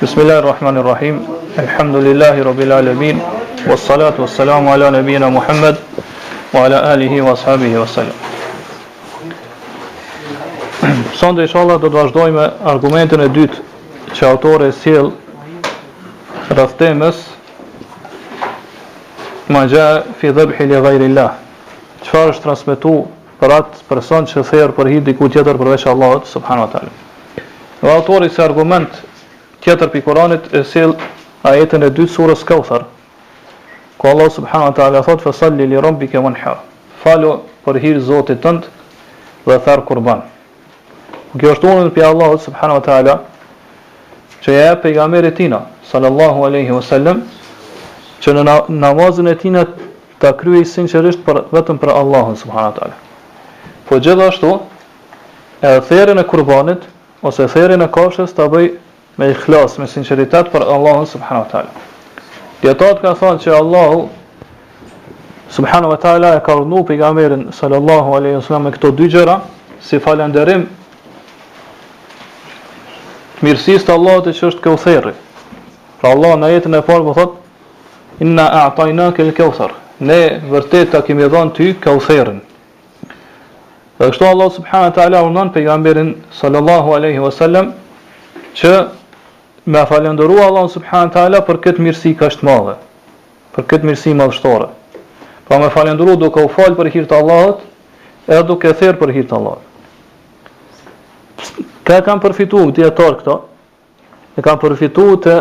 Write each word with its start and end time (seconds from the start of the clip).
Bismillahi 0.00 0.40
rrahmani 0.42 0.78
rrahim. 0.82 1.26
Alhamdulillahi 1.58 2.42
rabbil 2.44 2.72
alamin. 2.72 3.18
Was 3.66 3.86
salatu 3.86 4.20
was 4.22 4.34
salam 4.36 4.66
ala 4.68 4.90
nabina 4.90 5.30
Muhammed 5.30 5.76
wa 6.54 6.64
ala 6.64 6.80
alihi 6.94 7.20
washabihi 7.20 7.76
was 7.78 7.90
salam. 7.90 8.16
Sonde 11.12 11.42
inshallah 11.44 11.76
do 11.80 11.90
të 11.92 11.98
vazhdojmë 12.00 12.46
argumentin 12.72 13.20
e 13.20 13.28
dytë 13.28 14.16
që 14.16 14.26
autori 14.30 14.70
sjell 14.80 15.10
rreth 16.54 16.74
temës 16.80 17.18
ma 19.52 19.66
gja 19.74 19.88
fi 20.22 20.32
dhebhi 20.40 20.70
li 20.72 20.80
gajri 20.88 21.10
Allah 21.12 21.36
qëfar 22.00 22.32
është 22.32 22.46
transmitu 22.48 22.96
për 23.44 23.54
atë 23.60 23.84
person 23.92 24.30
që 24.32 24.46
thejër 24.52 24.74
për 24.80 24.90
hitë 24.94 25.06
diku 25.12 25.28
tjetër 25.36 25.60
përveç 25.64 25.86
Allahot 25.94 26.32
subhanu 26.32 26.64
wa 26.66 26.70
talim 26.78 27.04
Dhe 27.80 27.88
autori 27.90 28.26
se 28.28 28.42
argument 28.42 28.90
tjetër 29.62 29.90
për 29.92 30.02
Koranit 30.02 30.46
e 30.54 30.64
sel 30.66 30.96
ajetën 31.46 31.84
e 31.86 31.90
dytë 31.94 32.10
surës 32.10 32.40
Kauthar. 32.46 32.84
Ku 33.98 34.08
Allah 34.10 34.30
subhanahu 34.34 34.70
wa 34.72 34.74
taala 34.74 35.02
thot 35.06 35.22
fa 35.22 35.32
salli 35.32 35.66
li 35.66 35.76
rabbika 35.78 36.18
wanhar. 36.22 36.58
Falo 37.02 37.40
për 37.64 37.78
hir 37.84 38.00
Zotit 38.02 38.42
tënd 38.42 38.66
dhe 39.46 39.58
tharë 39.64 39.84
kurban. 39.86 40.24
Kjo 41.38 41.52
është 41.54 41.70
unën 41.70 41.90
për 41.94 42.06
Allah 42.08 42.32
subhanahu 42.44 42.80
wa 42.80 42.84
taala 42.88 43.14
që 44.42 44.56
ja 44.58 44.74
pejgamberit 44.82 45.36
tina 45.38 45.60
sallallahu 45.90 46.44
alaihi 46.50 46.74
wasallam 46.74 47.22
që 48.26 48.34
në 48.40 48.44
namazin 48.86 49.30
e 49.30 49.36
tina 49.38 49.64
ta 50.18 50.34
kryej 50.40 50.66
sinqerisht 50.66 51.22
për 51.26 51.42
vetëm 51.54 51.78
për 51.78 51.94
Allahun 52.00 52.34
subhanahu 52.42 52.72
wa 52.72 52.78
taala. 52.78 52.96
Po 53.86 53.98
gjithashtu 54.02 54.54
e 55.62 55.76
therrën 55.88 56.18
e 56.18 56.24
kurbanit 56.26 56.86
ose 57.26 57.46
therrin 57.50 57.82
e 57.82 57.88
kafshës 57.90 58.34
ta 58.36 58.44
bëj 58.48 58.68
me 59.18 59.28
ikhlas, 59.32 59.74
me 59.80 59.86
sinqeritet 59.90 60.52
për 60.52 60.62
Allahun 60.74 61.06
subhanahu 61.10 61.44
wa 61.44 61.50
taala. 61.50 61.70
Dietat 62.62 63.00
ka 63.02 63.12
thënë 63.18 63.42
që 63.42 63.54
Allahu 63.58 64.04
subhanahu 65.56 65.90
wa 65.94 65.98
taala 66.04 66.30
e 66.36 66.40
ka 66.46 66.54
urdhëruar 66.54 66.86
pejgamberin 66.90 67.46
sallallahu 67.52 68.14
alaihi 68.18 68.36
wasallam 68.38 68.68
me 68.68 68.72
këto 68.76 68.90
dy 68.94 69.08
gjëra 69.14 69.40
si 69.88 69.98
falënderim 70.04 70.66
mirësisë 73.42 73.86
të 73.88 73.96
Allahut 73.98 74.30
që 74.30 74.48
është 74.50 74.62
kautherri. 74.68 75.14
Pra 76.00 76.12
Allah 76.14 76.36
në 76.38 76.52
jetën 76.54 76.78
e 76.78 76.82
parë 76.86 77.06
më 77.08 77.14
thot 77.18 78.22
inna 78.22 78.46
a'tayna 78.62 79.10
kel 79.14 79.32
kautsar. 79.34 79.72
Ne 79.98 80.20
vërtet 80.50 80.92
ta 80.94 81.02
kemi 81.02 81.26
dhënë 81.28 81.54
ty 81.56 81.72
kautherin. 81.82 82.40
Dhe 83.98 84.08
kështu 84.12 84.24
Allah 84.26 84.48
subhanahu 84.54 84.90
wa 84.90 84.94
taala 84.94 85.22
urdhon 85.26 85.48
pejgamberin 85.52 86.10
sallallahu 86.30 86.92
alaihi 86.94 87.18
wasallam 87.22 87.72
që 88.56 88.70
me 89.74 89.82
falëndërua 89.90 90.44
Allah 90.46 90.68
subhanahu 90.74 91.08
wa 91.10 91.14
taala 91.16 91.40
për 91.48 91.56
këtë 91.64 91.82
mirësi 91.86 92.12
kaq 92.20 92.36
të 92.38 92.46
madhe, 92.46 92.76
për 93.56 93.66
këtë 93.72 93.88
mirësi 93.90 94.12
madhështore. 94.20 94.68
Pa 94.70 95.50
po 95.50 95.58
me 95.64 95.70
falëndërua 95.74 96.14
duke 96.22 96.38
u 96.38 96.46
fal 96.54 96.78
për 96.78 96.92
hir 96.94 97.08
të 97.10 97.18
Allahut, 97.18 97.66
edhe 98.28 98.42
duke 98.52 98.70
therr 98.78 99.00
për 99.02 99.12
hir 99.18 99.26
të 99.30 99.34
Allahut. 99.40 99.66
Ka 101.88 101.98
kanë 102.06 102.22
përfituar 102.22 102.70
këtë 102.78 103.12
këto. 103.18 103.38
E 104.38 104.40
kanë 104.46 104.62
përfituar 104.62 105.18
të 105.26 105.34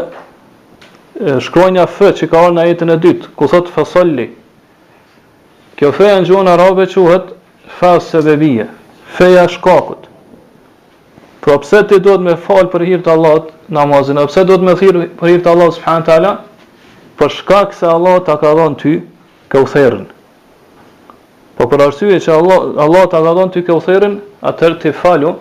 shkronja 1.46 1.86
f 1.86 2.10
që 2.18 2.26
ka 2.32 2.42
orë 2.50 2.56
në 2.58 2.66
jetën 2.72 2.92
e 2.98 3.00
dytë, 3.06 3.30
ku 3.38 3.46
thot 3.52 3.70
fësalli. 3.70 4.32
Kjo 5.78 5.92
fë 5.94 6.08
në 6.24 6.32
gjuhën 6.32 6.50
arabe 6.58 6.88
quhet 6.90 7.36
fasë 7.80 8.10
se 8.10 8.22
bebije, 8.24 8.68
feja 9.18 9.48
shkakut. 9.50 10.06
Pro 11.42 11.60
pse 11.64 11.84
ti 11.88 12.00
do 12.04 12.18
të 12.18 12.24
me 12.26 12.34
falë 12.44 12.70
për 12.74 12.84
hirtë 12.90 13.14
Allah 13.14 13.50
namazin, 13.72 14.20
pse 14.28 14.44
do 14.48 14.58
të 14.60 14.68
me 14.68 14.76
thirë 14.80 15.06
për 15.20 15.32
hirtë 15.34 15.52
Allah 15.54 15.70
subhanë 15.78 16.08
tala, 16.10 16.32
për 17.20 17.32
shkak 17.40 17.74
se 17.78 17.88
Allah 17.90 18.18
ta 18.28 18.36
ka 18.42 18.52
dhanë 18.58 18.80
ty 18.82 18.94
ke 19.52 19.62
u 19.64 19.68
therën. 19.70 20.06
Po 21.58 21.66
për 21.66 21.88
arsye 21.88 22.20
që 22.22 22.36
Allah, 22.36 22.60
Allah 22.84 23.06
ta 23.10 23.22
ka 23.24 23.32
dhanë 23.38 23.54
ty 23.56 23.64
ke 23.68 23.74
u 23.76 23.82
therën, 23.84 24.18
atër 24.52 24.76
ti 24.84 24.92
falu, 24.96 25.36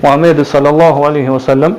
Muhamedi 0.02 0.42
sallallahu 0.44 1.04
alaihi 1.06 1.30
wasallam, 1.30 1.76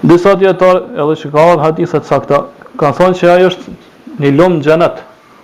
Disa 0.00 0.34
djetarë 0.38 0.94
edhe 0.94 1.14
që 1.18 1.28
ka 1.34 1.44
arë 1.54 1.62
hadiset 1.64 2.06
sakta, 2.06 2.44
kanë 2.78 2.94
thonë 3.00 3.16
që 3.18 3.30
ajo 3.32 3.46
është 3.50 3.72
një 4.22 4.30
lomë 4.36 4.58
në 4.60 4.66
gjenet, 4.68 4.98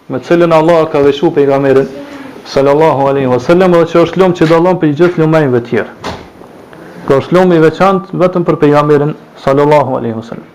me 0.07 0.21
cilin 0.23 0.53
Allah 0.55 0.85
ka 0.93 1.01
veshu 1.03 1.33
për 1.35 1.43
i 1.43 1.49
gamerin, 1.49 1.89
sallallahu 2.47 3.09
alaihi 3.11 3.33
wa 3.33 3.41
sallam, 3.43 3.75
edhe 3.75 3.89
që 3.91 4.03
është 4.07 4.21
lomë 4.23 4.39
që 4.39 4.49
dalon 4.53 4.79
për 4.79 4.89
i 4.89 4.95
gjithë 5.01 5.23
lomajnëve 5.25 5.63
tjerë. 5.71 5.95
Ka 6.05 7.09
pra 7.09 7.19
është 7.19 7.37
lomë 7.39 7.57
i 7.59 7.65
veçantë 7.65 8.21
vetëm 8.23 8.47
për 8.47 8.61
për 8.63 8.69
i 8.71 8.75
gamerin, 8.77 9.17
sallallahu 9.43 9.99
alaihi 9.99 10.17
wa 10.21 10.23
sallam. 10.23 10.47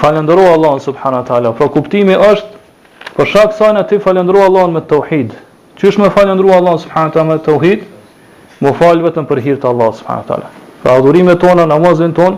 falenderoj 0.00 0.50
Allahun 0.58 0.82
subhanahu 0.84 1.54
Pra 1.56 1.68
kuptimi 1.76 2.12
është 2.18 3.14
për 3.16 3.30
shkak 3.32 3.56
sa 3.56 3.70
në 3.72 3.86
ti 3.88 3.98
falenderoj 4.04 4.44
Allahun 4.50 4.76
me 4.76 4.82
tauhid. 4.90 5.32
Qysh 5.80 5.96
më 6.00 6.12
falenderoj 6.12 6.52
Allahun 6.58 6.82
subhanahu 6.84 7.24
me 7.30 7.38
tauhid? 7.46 7.86
Mo 8.60 8.72
fal 8.76 9.00
vetëm 9.04 9.24
për 9.28 9.40
hir 9.44 9.56
të 9.60 9.70
Allahut 9.72 9.96
subhanahu 9.96 10.44
Pra 10.82 11.00
adhurimet 11.00 11.40
tona, 11.40 11.64
namazet 11.66 12.12
tona 12.16 12.36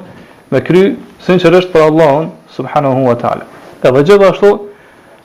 me 0.50 0.62
kry 0.64 0.94
sinqerisht 1.26 1.72
për 1.74 1.88
Allahun 1.90 2.30
subhanahu 2.54 3.18
teala. 3.20 3.46
Ka 3.82 3.90
vëzhgjo 3.94 4.22
ashtu 4.30 4.52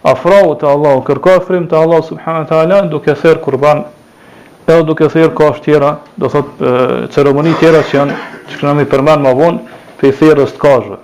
afrau 0.03 0.55
te 0.59 0.65
Allahu, 0.67 1.01
kërko 1.07 1.29
afrim 1.39 1.67
te 1.69 1.75
Allahu 1.79 2.03
subhanahu 2.09 2.47
teala 2.49 2.81
duke 2.91 3.13
thër 3.15 3.39
kurban, 3.43 3.83
apo 4.67 4.81
duke 4.83 5.07
thër 5.09 5.29
kosh 5.35 5.61
tjera, 5.63 5.97
do 6.17 6.29
thot 6.29 6.59
ceremoni 7.15 7.53
tjera 7.59 7.81
që 7.87 7.95
janë 7.97 8.17
që 8.51 8.59
kemi 8.59 8.75
më 8.83 8.89
përmend 8.91 9.23
më 9.27 9.33
vonë 9.39 9.79
për 10.01 10.13
thërrës 10.19 10.51
të 10.57 10.61
kozhë. 10.63 10.97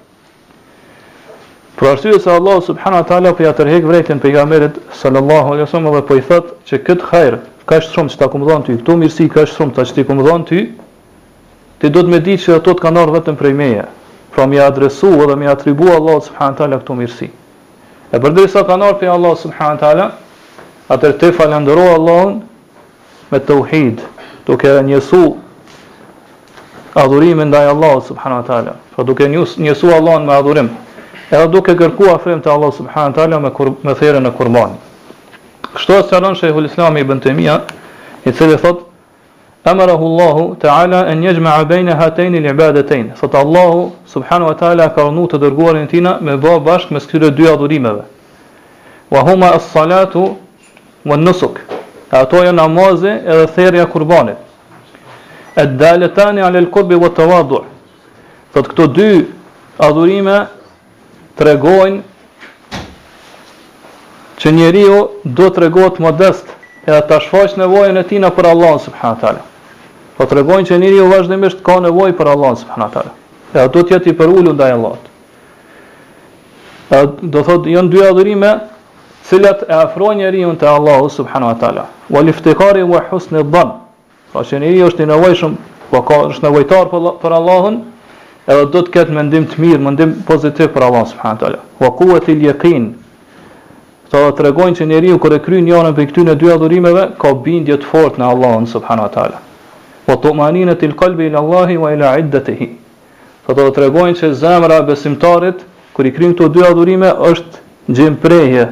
Për 1.80 1.88
arsye 1.94 2.20
se 2.20 2.34
Allahu 2.34 2.62
subhanahu 2.66 3.08
teala 3.08 3.32
po 3.38 3.44
ja 3.46 3.54
tërheq 3.56 3.88
vërejtën 3.88 4.20
pejgamberit 4.20 4.82
sallallahu 5.02 5.54
alaihi 5.54 5.68
wasallam 5.68 5.96
dhe 5.96 6.04
po 6.10 6.18
i 6.20 6.26
thot 6.28 6.52
që 6.68 6.82
kët 6.90 7.06
hajr 7.12 7.40
ka 7.70 7.80
shtrum 7.86 8.12
që 8.12 8.20
ta 8.20 8.28
kumdhon 8.28 8.66
ty, 8.68 8.76
këtu 8.82 8.98
mirësi 9.00 9.30
ka 9.32 9.46
shtrum 9.46 9.72
ta 9.72 9.86
çti 9.88 10.04
kumdhon 10.04 10.44
ty. 10.44 10.66
Ti 11.80 11.88
do 11.88 12.04
të 12.04 12.12
më 12.12 12.18
ditë 12.28 12.42
që 12.44 12.56
ato 12.60 12.74
të 12.76 12.84
kanë 12.84 13.00
ardhur 13.00 13.22
vetëm 13.22 13.40
prej 13.40 13.54
meje. 13.56 13.86
Pra 14.36 14.44
më 14.46 14.60
ia 14.60 14.68
adresu 14.68 15.16
dhe 15.16 15.36
më 15.40 15.48
ia 15.48 15.56
atribuo 15.56 15.94
Allahu 15.96 16.26
subhanahu 16.28 16.60
teala 16.60 16.82
këtë 16.84 16.98
mirësi. 17.00 17.30
E 18.12 18.18
përderi 18.22 18.50
sa 18.50 18.64
ka 18.66 18.74
nërë 18.82 18.96
për 19.04 19.10
Allah 19.14 19.36
subhanë 19.38 19.80
tala, 19.84 20.06
atër 20.90 21.12
të 21.22 21.30
falendëro 21.38 21.84
Allahun 21.96 22.40
me 23.30 23.38
të 23.46 23.58
uhid, 23.62 24.02
duke 24.48 24.72
njësu 24.88 25.20
adhurimin 27.04 27.52
ndaj 27.52 27.68
Allah 27.76 27.94
subhanë 28.10 28.40
tala, 28.50 28.74
pra 28.96 29.04
po 29.04 29.06
duke 29.12 29.28
njësu 29.30 29.92
Allahun 30.00 30.26
me 30.26 30.34
adhurim, 30.40 30.72
edhe 31.30 31.52
duke 31.54 31.78
kërku 31.78 32.10
afrim 32.16 32.42
të 32.42 32.50
Allah 32.56 32.74
subhanë 32.80 33.16
tala 33.20 33.40
me, 33.46 33.52
kur, 33.54 33.76
me 33.86 33.94
thire 33.94 34.18
e 34.26 34.34
kurban. 34.42 34.74
Kështu 35.76 36.00
e 36.00 36.02
së 36.02 36.10
të 36.10 36.24
rënë 36.26 36.42
shëjhul 36.42 36.70
islami 36.72 37.06
i 37.06 37.12
bëntemija, 37.14 37.60
i 38.26 38.34
cili 38.34 38.58
thotë, 38.58 38.89
Amarahu 39.70 40.04
Allahu 40.10 40.56
ta'ala 40.60 41.04
an 41.06 41.22
yajma'a 41.22 41.68
bayna 41.70 41.96
hatayn 41.96 42.34
al-ibadatayn. 42.34 43.16
Sot 43.18 43.36
Allahu 43.36 43.92
subhanahu 44.08 44.48
wa 44.48 44.54
ta'ala 44.58 44.90
ka 44.96 45.06
urnu 45.08 45.30
te 45.30 45.38
dërguarin 45.38 45.88
tina 45.88 46.18
me 46.22 46.34
bë 46.38 46.56
bashk 46.66 46.90
me 46.92 46.98
këto 47.00 47.30
dy 47.38 47.46
adhurimeve. 47.54 48.04
Wa 49.12 49.24
huma 49.28 49.52
as-salatu 49.60 50.36
wan-nusuk. 51.06 51.62
Ato 52.22 52.42
janë 52.48 52.58
namazi 52.58 53.08
edhe 53.32 53.46
thërrja 53.56 53.84
e 53.86 53.92
qurbanit. 53.94 54.38
Ad-dalatan 55.64 56.38
'ala 56.40 56.58
al-qurbi 56.66 56.96
wa 56.96 57.06
at-tawadu'. 57.14 57.64
Sot 58.54 58.66
këto 58.72 58.88
dy 58.98 59.12
adhurime 59.88 60.48
tregojnë 61.38 62.02
që 64.40 64.48
njeriu 64.52 65.10
do 65.26 65.48
të 65.54 65.70
modest 66.00 66.46
edhe 66.88 67.02
ta 67.10 67.20
shfaqë 67.22 67.58
nevojën 67.62 67.98
e 67.98 68.04
tij 68.10 68.20
për 68.38 68.46
Allahun 68.54 68.80
subhanahu 68.88 69.16
wa 69.16 69.22
ta'ala. 69.22 69.42
Po 70.20 70.26
të 70.28 70.36
regojnë 70.42 70.68
që 70.68 70.78
njëri 70.82 70.98
u 71.00 71.06
vazhdimisht 71.08 71.62
ka 71.64 71.78
nevoj 71.84 72.12
për 72.20 72.30
Allah, 72.34 72.56
së 72.60 72.66
përna 72.68 73.04
E 73.60 73.68
do 73.76 73.82
tjetë 73.88 74.12
i 74.12 74.14
për 74.20 74.28
ullu 74.34 74.52
ndaj 74.54 74.74
Allah. 74.76 74.98
Do 77.36 77.44
thotë, 77.48 77.72
jënë 77.72 77.90
dy 77.94 78.02
adhurime, 78.04 78.50
cilat 79.30 79.64
e 79.64 79.72
afroj 79.78 80.18
njëri 80.20 80.44
unë 80.46 80.60
të 80.62 80.68
Allah, 80.74 81.00
së 81.16 81.24
përna 81.32 81.86
O 82.12 82.20
liftikari 82.28 82.84
u 82.84 82.98
e 83.00 83.04
husë 83.14 83.38
në 83.38 83.46
dhanë. 83.54 83.80
Pra 84.34 84.44
që 84.44 84.60
njëri 84.62 84.84
është 84.90 85.04
i 85.04 85.10
nevoj 85.14 85.34
shumë, 85.42 85.58
po 85.94 86.02
ka 86.10 86.20
është 86.36 86.44
nevojtar 86.50 86.92
për 87.24 87.36
Allahën, 87.40 87.80
edhe 88.52 88.68
do 88.76 88.82
të 88.90 88.94
ketë 88.98 89.16
mendim 89.16 89.48
të 89.54 89.62
mirë, 89.64 89.82
mendim 89.88 90.14
pozitiv 90.28 90.74
për 90.76 90.84
Allah, 90.90 91.08
së 91.08 91.16
përna 91.16 91.64
O 91.88 91.94
kuët 92.00 92.28
i 92.28 92.38
ljekin. 92.44 92.92
Të 94.12 94.26
dhe 94.26 94.36
të 94.38 94.50
regojnë 94.50 94.76
që 94.82 94.90
njeri 94.92 95.16
u 95.16 95.22
kërë 95.24 95.40
e 95.40 95.46
kry 95.48 95.64
njërën 95.64 95.96
për 95.96 96.12
këty 96.12 96.34
dy 96.44 96.54
adhurimeve, 96.58 97.08
ka 97.24 97.34
bindje 97.48 97.80
të 97.82 97.86
fort 97.94 98.20
në 98.22 98.34
Allahën, 98.36 98.68
subhanu 98.76 99.08
atale. 99.08 99.48
Po 100.10 100.16
të 100.18 100.30
umanin 100.32 100.70
e 100.70 100.74
ila 100.82 101.40
Allahi 101.40 101.76
wa 101.78 101.92
ila 101.94 102.18
iddatihi. 102.18 102.56
të 102.66 102.70
hi. 102.70 102.70
Po 103.46 103.54
dhe 103.54 103.62
të 103.72 103.80
regojnë 103.84 104.16
që 104.18 104.32
zemra 104.42 104.80
besimtarit, 104.88 105.60
kër 105.94 106.06
i 106.06 106.12
krymë 106.16 106.34
këto 106.34 106.48
dy 106.56 106.64
adhurime, 106.66 107.12
është 107.30 107.60
gjimë 107.98 108.18
prejhje, 108.24 108.66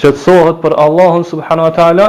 që 0.00 0.10
të 0.10 0.18
sohët 0.24 0.56
për 0.62 0.72
Allahën 0.84 1.22
subhanu 1.30 1.62
wa 1.62 1.70
ta'ala, 1.70 2.06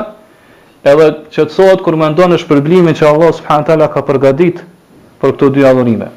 edhe 0.83 1.09
që 1.33 1.45
të 1.45 1.53
sohët 1.59 1.83
kër 1.85 1.95
me 2.01 2.09
ndonë 2.15 2.37
është 2.37 2.57
që 2.97 3.05
Allah 3.11 3.31
subhanu 3.37 3.61
wa 3.61 3.67
ta'ala 3.69 3.87
ka 3.93 4.01
përgadit 4.09 4.63
për 5.21 5.31
këto 5.35 5.49
dy 5.53 5.61
adhurime. 5.65 6.07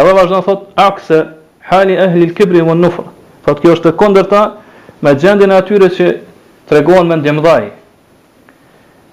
Edhe 0.00 0.12
vazhna 0.16 0.40
thot, 0.48 0.62
akse, 0.76 1.26
hali 1.60 1.98
ahli 1.98 2.24
l'kibri 2.26 2.62
më 2.62 2.88
wa 2.88 3.04
Po 3.44 3.52
të 3.52 3.60
kjo 3.60 3.72
është 3.76 3.92
të 3.92 3.96
kondërta 4.00 4.40
me 5.00 5.12
gjendin 5.14 5.52
atyre 5.52 5.88
që 5.96 6.06
të 6.70 7.04
me 7.08 7.16
ndimdhaj, 7.16 7.64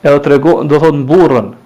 edhe 0.07 0.19
të 0.19 0.30
regojnë, 0.30 1.62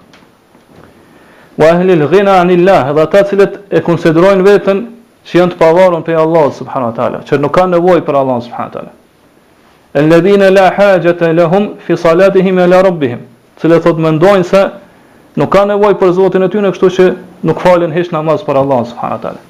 wa 1.58 1.66
ahli 1.68 1.94
al-ghina 1.94 2.40
anillah 2.42 2.94
dha 2.94 3.02
ata 3.02 3.24
cilët 3.24 3.60
e 3.72 3.82
konsiderojn 3.82 4.44
veten 4.46 4.82
se 5.26 5.40
janë 5.40 5.56
të 5.56 5.58
pavarur 5.58 6.04
prej 6.06 6.16
Allahut 6.22 6.54
subhanahu 6.54 6.92
wa 6.94 6.96
taala, 6.96 7.22
që 7.28 7.40
nuk 7.42 7.52
kanë 7.52 7.74
nevojë 7.76 8.04
për 8.06 8.16
Allahun 8.22 8.42
subhanahu 8.46 8.70
wa 8.70 8.76
taala. 8.76 8.92
Alladhina 9.98 10.52
la 10.54 10.68
hajata 10.72 11.34
lahum 11.34 11.74
fi 11.84 11.98
salatihim 11.98 12.60
ila 12.64 12.82
rabbihim, 12.86 13.26
cilët 13.60 13.84
thotë 13.84 14.06
mendojnë 14.06 14.46
se 14.46 14.62
nuk 15.42 15.52
kanë 15.54 15.74
nevojë 15.74 15.98
për 16.00 16.12
Zotin 16.20 16.46
e 16.46 16.50
tyre, 16.54 16.72
kështu 16.72 16.90
që 16.98 17.08
nuk 17.50 17.60
falen 17.66 17.92
hiç 17.96 18.12
namaz 18.14 18.46
për 18.48 18.62
Allahun 18.62 18.86
subhanahu 18.94 19.18
wa 19.18 19.24
taala. 19.26 19.42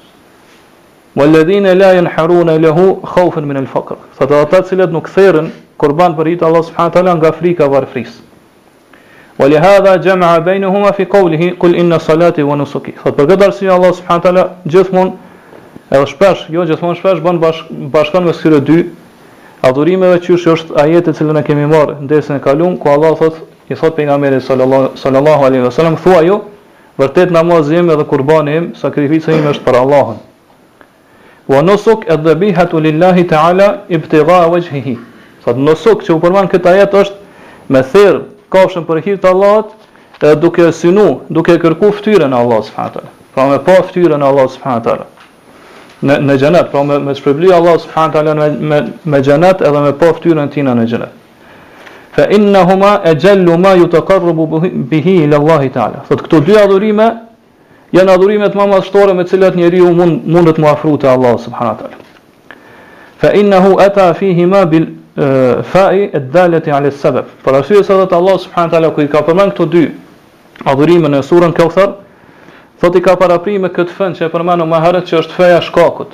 Walladhina 1.18 1.74
la 1.76 1.92
yanharuna 1.98 2.56
lahu 2.62 3.00
khawfan 3.04 3.44
min 3.46 3.56
al-faqr, 3.60 3.96
fata 4.18 4.40
ata 4.46 4.62
cilët 4.64 4.90
nuk 4.96 5.12
therrën 5.14 5.52
kurban 5.76 6.16
për 6.18 6.26
hijet 6.32 6.42
Allah 6.48 6.62
subhanahu 6.64 6.90
wa 6.94 6.96
taala 6.96 7.14
nga 7.20 7.32
frika 7.36 7.68
varfrisë. 7.68 8.24
Wa 9.38 9.46
hadha 9.60 9.98
jama'a 9.98 10.40
bainahuma 10.46 10.92
fi 10.92 11.04
qawlihi 11.06 11.52
qul 11.58 11.74
inna 11.78 11.98
salati 12.00 12.42
wa 12.42 12.56
nusuki. 12.58 12.92
Fat 12.98 13.14
për 13.14 13.28
këtë 13.30 13.44
arsye 13.46 13.68
Allah 13.70 13.92
subhanahu 13.94 14.22
taala 14.24 14.42
gjithmonë 14.66 15.12
edhe 15.94 16.06
shpesh, 16.10 16.48
jo 16.50 16.64
gjithmonë 16.66 16.98
shpesh 16.98 17.18
bën 17.22 17.36
bash, 17.44 17.58
bashkon 17.94 18.24
me 18.26 18.32
syre 18.34 18.58
dy 18.66 18.78
adhurimeve 19.70 20.16
që 20.24 20.40
është 20.58 20.74
ajeti 20.82 21.14
i 21.14 21.18
cilën 21.20 21.38
ne 21.38 21.42
kemi 21.46 21.68
marrë 21.70 21.94
ndesën 22.08 22.34
e 22.34 22.42
kaluar 22.48 22.74
ku 22.82 22.90
Allah 22.90 23.14
thot 23.20 23.36
i 23.70 23.78
thot 23.78 23.94
pejgamberit 23.96 24.42
sallallahu 24.42 24.98
sallallahu 24.98 25.46
alaihi 25.46 25.62
wasallam 25.68 25.96
thua 26.02 26.24
jo 26.26 26.40
vërtet 26.98 27.30
namazi 27.36 27.78
im 27.78 27.90
edhe 27.94 28.06
kurbani 28.10 28.56
im 28.56 28.66
sakrifica 28.74 29.30
ime 29.38 29.52
është 29.54 29.64
për 29.68 29.78
Allahun. 29.84 30.18
Wa 31.48 31.60
nusuk 31.62 32.08
adbihatu 32.10 32.82
lillahi 32.88 33.22
taala 33.30 33.70
ibtigha 33.88 34.40
wajhihi. 34.54 34.96
Fat 35.46 35.62
nusuk 35.70 36.02
që 36.02 36.16
u 36.16 36.18
përmban 36.26 36.50
këtë 36.52 36.70
ajet 36.74 36.98
është 37.04 37.70
me 37.74 37.84
thirr 37.94 38.20
kafshën 38.52 38.86
për 38.88 39.00
hir 39.04 39.18
të 39.20 39.30
Allahut, 39.32 39.74
duke 40.42 40.70
synu, 40.74 41.20
duke 41.28 41.58
kërku 41.62 41.92
fytyrën 42.00 42.32
e 42.34 42.38
Allahut 42.40 42.66
subhanahu 42.70 43.02
Pra 43.34 43.46
me 43.46 43.58
pa 43.64 43.76
fytyrën 43.90 44.22
e 44.22 44.28
Allahut 44.30 44.54
subhanahu 44.56 45.06
Në 46.02 46.16
në 46.24 46.34
xhenet, 46.38 46.68
pra 46.72 46.82
me 46.86 46.98
me 47.02 47.14
shpërblye 47.18 47.54
Allah 47.54 47.78
subhanahu 47.82 48.12
taala 48.12 48.34
me 48.34 48.82
me, 49.10 49.20
xhenet 49.22 49.62
edhe 49.66 49.80
me 49.84 49.92
pa 49.98 50.12
fytyrën 50.16 50.46
tina 50.54 50.74
në 50.78 50.84
xhenet. 50.86 51.14
Fa 52.14 52.26
innahuma 52.36 52.92
ajallu 53.10 53.56
ma 53.58 53.72
yutaqarrabu 53.76 54.46
bihi 54.92 55.16
ila 55.24 55.40
Allah 55.40 55.64
taala. 55.74 56.04
Sot 56.08 56.22
këto 56.22 56.40
dy 56.46 56.54
adhurime 56.60 57.08
janë 57.92 58.14
adhurimet 58.14 58.54
më 58.54 58.66
madhështore 58.70 59.14
me 59.18 59.24
të 59.26 59.30
cilat 59.34 59.58
njeriu 59.58 59.90
mund 59.94 60.22
mund 60.26 60.52
të 60.54 60.62
mëafrohet 60.62 61.08
Allah 61.16 61.34
subhanahu 61.48 61.80
taala. 61.80 61.98
Fa 63.18 63.32
innahu 63.34 63.74
ata 63.88 64.12
fehima 64.14 64.62
bil 64.70 64.86
fa'i 65.62 66.10
e 66.12 66.20
dalleti 66.32 66.70
ale 66.72 66.90
sebeb. 66.92 67.26
Për 67.42 67.56
arsye 67.62 67.82
se 67.84 67.94
dhëtë 67.96 68.14
Allah 68.14 68.36
subhanët 68.38 68.74
ala 68.78 68.90
ku 68.94 69.02
i 69.02 69.08
ka 69.10 69.22
përmen 69.26 69.50
këto 69.50 69.66
dy 69.72 69.82
adhurime 70.64 71.10
në 71.10 71.22
surën 71.26 71.54
këllëthar, 71.56 71.92
thot 72.78 72.96
i 72.96 73.02
ka 73.02 73.16
parapri 73.18 73.56
me 73.58 73.70
këtë 73.74 73.96
fënd 73.96 74.18
që 74.20 74.28
e 74.28 74.32
përmenu 74.34 74.66
ma 74.70 74.80
herët 74.84 75.08
që 75.10 75.16
është 75.22 75.38
feja 75.40 75.60
shkakut. 75.66 76.12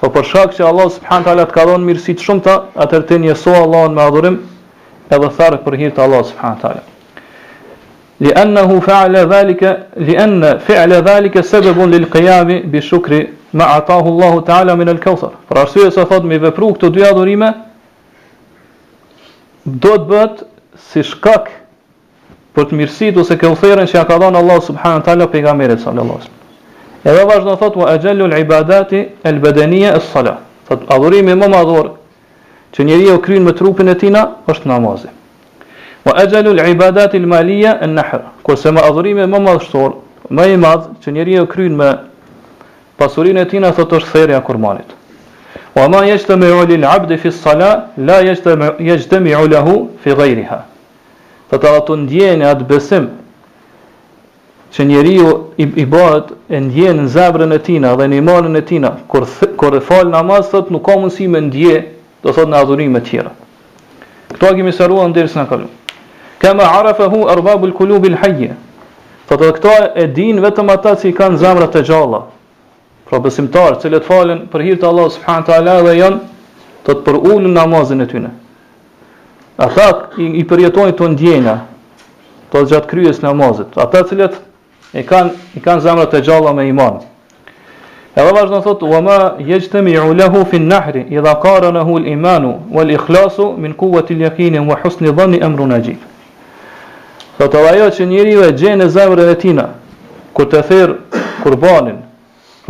Po 0.00 0.08
për 0.10 0.24
shkak 0.26 0.54
që 0.58 0.66
Allah 0.66 0.90
subhanët 0.96 1.28
ala 1.30 1.44
të 1.50 1.54
ka 1.58 1.64
dhonë 1.70 1.86
mirësit 1.90 2.22
shumë 2.24 2.44
ta, 2.46 2.56
atër 2.82 3.02
të 3.08 3.18
njeso 3.28 3.54
Allah 3.60 3.86
në 3.94 4.06
adhurim 4.08 4.40
edhe 5.10 5.30
tharë 5.36 5.60
për 5.66 5.78
hirtë 5.84 6.02
Allah 6.04 6.24
subhanët 6.30 6.64
ala. 6.70 6.86
Li 8.20 8.32
anna 8.36 8.66
hu 8.68 8.80
fa'le 8.84 9.22
dhalike, 9.30 9.70
li 10.04 10.16
anna 10.20 10.54
fi'le 10.64 10.98
dhalike 11.06 11.42
sebebun 11.46 11.94
li 11.94 12.02
lqyami 12.02 12.58
bi 12.68 12.82
shukri 12.84 13.22
ma 13.56 13.70
atahu 13.78 14.10
Allahu 14.12 14.42
ta'ala 14.48 14.74
min 14.76 14.88
al-kawthar. 14.92 15.30
Për 15.48 15.60
arsye 15.62 15.90
se 15.94 16.04
thot 16.04 16.24
me 16.28 16.36
vepru 16.42 16.68
këto 16.74 16.90
dy 16.94 17.06
adhurime, 17.08 17.48
do 19.64 19.92
të 19.98 20.06
bët 20.08 20.40
si 20.80 21.02
shkak 21.04 21.50
për 22.56 22.64
të 22.70 22.78
mirësit 22.78 23.18
ose 23.20 23.36
ke 23.38 23.46
utherën 23.48 23.86
që 23.88 23.98
ja 23.98 24.04
ka 24.08 24.16
dhonë 24.20 24.38
Allah 24.40 24.60
subhanën 24.64 25.02
talë 25.04 25.26
për 25.32 25.40
i 25.42 25.46
gamerit 25.46 25.82
salë 25.84 26.00
Allah 26.02 26.24
edhe 27.04 27.24
vazhdo 27.28 27.54
thot 27.60 27.76
wa 27.76 27.90
e 27.94 27.98
gjellu 28.02 28.26
lë 28.28 28.40
ibadati 28.44 29.02
el 29.22 29.38
bedenia 29.40 29.92
e 29.96 30.00
salat. 30.00 30.38
thot 30.68 30.84
adhurimi 30.92 31.34
më 31.34 31.48
madhur 31.48 31.90
që 32.74 32.84
njeri 32.84 33.08
e 33.08 33.12
u 33.14 33.20
krynë 33.22 33.44
me 33.44 33.52
trupin 33.52 33.88
e 33.88 33.94
tina 33.98 34.26
është 34.48 34.66
namazi 34.68 35.08
wa 36.04 36.12
e 36.22 36.26
gjellu 36.26 36.54
lë 36.54 36.70
ibadati 36.70 37.16
e 37.16 37.20
nëher 37.86 38.20
kurse 38.42 38.70
më 38.72 38.80
adhurimi 38.88 39.26
më 39.26 39.38
madhë 39.44 39.90
më 40.30 40.42
i 40.52 40.56
madhë 40.56 40.88
që 41.04 41.10
njeri 41.12 41.34
e 41.36 41.40
u 41.40 41.46
krynë 41.46 41.76
me 41.76 41.90
pasurin 42.96 43.36
e 43.36 43.44
tina 43.48 43.72
thot 43.72 43.92
është 43.92 44.08
thërja 44.12 44.40
kurmanit 44.40 44.99
Wa 45.74 45.88
ma 45.88 46.02
yajtami 46.04 46.50
ulil 46.50 46.84
abdi 46.84 47.16
fi 47.18 47.30
sala, 47.32 47.90
la 47.96 48.20
yajtami 48.24 48.80
yajtami 48.86 49.30
ulahu 49.34 49.90
fi 50.02 50.10
ghayriha. 50.14 50.64
Do 51.50 51.58
të 51.58 51.70
ato 51.78 51.94
ndjenë 51.98 52.46
atë 52.46 52.66
besim 52.70 53.04
që 54.74 54.84
njeriu 54.86 55.28
i, 55.58 55.64
i 55.82 55.86
bëhet 55.90 56.28
e 56.54 56.60
ndjen 56.62 57.00
në 57.04 57.08
zemrën 57.14 57.54
e 57.54 57.58
tij 57.66 57.78
dhe 57.98 58.06
në 58.10 58.18
imanin 58.20 58.54
e 58.58 58.62
tij 58.68 58.78
kur 59.10 59.24
kur 59.58 59.74
e 59.76 59.82
fal 59.82 60.10
namaz 60.12 60.50
sot 60.50 60.70
nuk 60.70 60.84
ka 60.86 60.94
mundësi 60.98 61.26
me 61.32 61.40
ndje 61.46 61.74
do 62.22 62.30
thot 62.36 62.50
në 62.50 62.60
adhurime 62.62 62.98
të 63.02 63.06
tjera. 63.08 63.32
Kto 64.34 64.50
a 64.50 64.54
kemi 64.58 64.72
sëruar 64.74 65.10
ndërsa 65.10 65.42
na 65.42 65.46
kalon. 65.50 65.70
Kama 66.42 66.66
arafahu 66.78 67.26
arbabul 67.34 67.74
kulubil 67.78 68.14
hayya. 68.22 68.54
Thot 69.30 69.42
edhe 69.46 69.54
këto 69.58 69.74
e 70.02 70.06
din 70.18 70.38
vetëm 70.42 70.70
ata 70.70 70.94
që 71.00 71.10
i 71.10 71.16
kanë 71.18 71.42
zemrat 71.42 71.74
e 71.78 71.82
gjalla. 71.86 72.22
Pra 73.10 73.18
besimtarë 73.18 73.80
që 73.82 73.98
falen 74.06 74.44
për 74.52 74.62
hirtë 74.68 74.86
Allah 74.86 75.08
subhanët 75.10 75.48
e 75.50 75.54
Allah 75.58 75.80
dhe 75.82 75.94
janë 75.98 76.20
të 76.86 76.94
të 76.94 77.02
përullu 77.06 77.40
në 77.48 77.56
namazin 77.56 78.04
e 78.04 78.06
tyne. 78.06 78.28
Ata 79.58 79.86
i 80.22 80.44
përjetojnë 80.46 80.94
të 80.96 81.08
ndjenja, 81.16 81.56
të 82.54 82.60
gjatë 82.70 82.90
kryes 82.92 83.16
në 83.18 83.26
namazit. 83.26 83.72
Ata 83.74 84.04
cilët 84.06 84.36
i 84.94 85.02
kanë 85.10 85.58
i 85.58 85.62
kanë 85.64 85.82
zemrët 85.88 86.14
e 86.14 86.20
gjalla 86.28 86.52
me 86.56 86.68
iman. 86.74 87.00
edhe 88.14 88.26
dhe 88.26 88.32
vazhdo 88.32 88.56
në 88.58 88.62
thotë, 88.62 88.84
Wa 88.92 89.00
ma 89.02 89.16
jeqtemi 89.48 89.92
u 89.98 90.14
lehu 90.14 90.44
fin 90.50 90.68
nahri, 90.68 91.00
i 91.10 91.16
dha 91.16 91.34
l'imanu, 92.04 92.54
wal 92.70 92.90
i 92.90 92.96
khlasu, 92.98 93.54
min 93.58 93.72
kuva 93.74 94.00
të 94.00 94.14
ljekini, 94.18 94.58
wa 94.58 94.76
dhani 95.00 95.38
emru 95.42 95.66
në 95.66 95.96
të 97.40 97.48
dhajo 97.48 97.86
që 97.96 98.02
njëri 98.06 98.34
dhe 98.36 98.52
gjenë 98.60 98.84
e 98.84 98.88
zemrën 98.88 99.30
e 99.30 99.34
tina, 99.38 99.66
kur 100.36 100.44
të 100.46 100.60
thirë 100.68 100.94
kurbanin, 101.42 101.98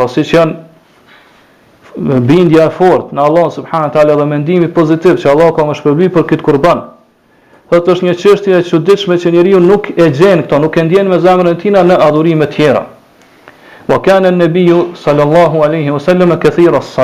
Po 0.00 0.07
si 0.09 0.23
që 0.25 0.38
janë 0.38 2.21
bindja 2.25 2.64
e 2.71 2.73
fort 2.73 3.11
në 3.12 3.21
Allah 3.26 3.50
subhanë 3.52 3.90
talë 3.92 4.14
dhe 4.16 4.26
mendimi 4.30 4.69
pozitiv 4.73 5.19
që 5.21 5.28
Allah 5.35 5.50
ka 5.57 5.66
më 5.69 5.75
shpërbi 5.76 6.07
për 6.14 6.25
këtë 6.30 6.47
kurban. 6.47 6.80
Dhe 7.71 7.80
të 7.85 7.92
është 7.95 8.07
një 8.09 8.14
qështje 8.23 8.61
që 8.71 8.80
dyqme 8.88 9.19
që 9.21 9.33
njëriju 9.35 9.61
nuk 9.66 9.90
e 9.92 10.07
gjenë 10.16 10.47
këto, 10.47 10.61
nuk 10.64 10.78
e 10.80 10.87
ndjenë 10.87 11.12
me 11.12 11.19
zamërën 11.26 11.59
tina 11.61 11.83
në 11.85 11.99
adhurime 12.07 12.49
tjera. 12.54 12.83
Wa 13.90 13.99
kanë 14.07 14.30
në 14.33 14.40
nëbiju 14.40 14.78
sallallahu 15.02 15.61
aleyhi 15.69 15.90
wasallam 15.92 16.33
e 16.33 16.38
këthira 16.47 16.80
s 16.80 16.97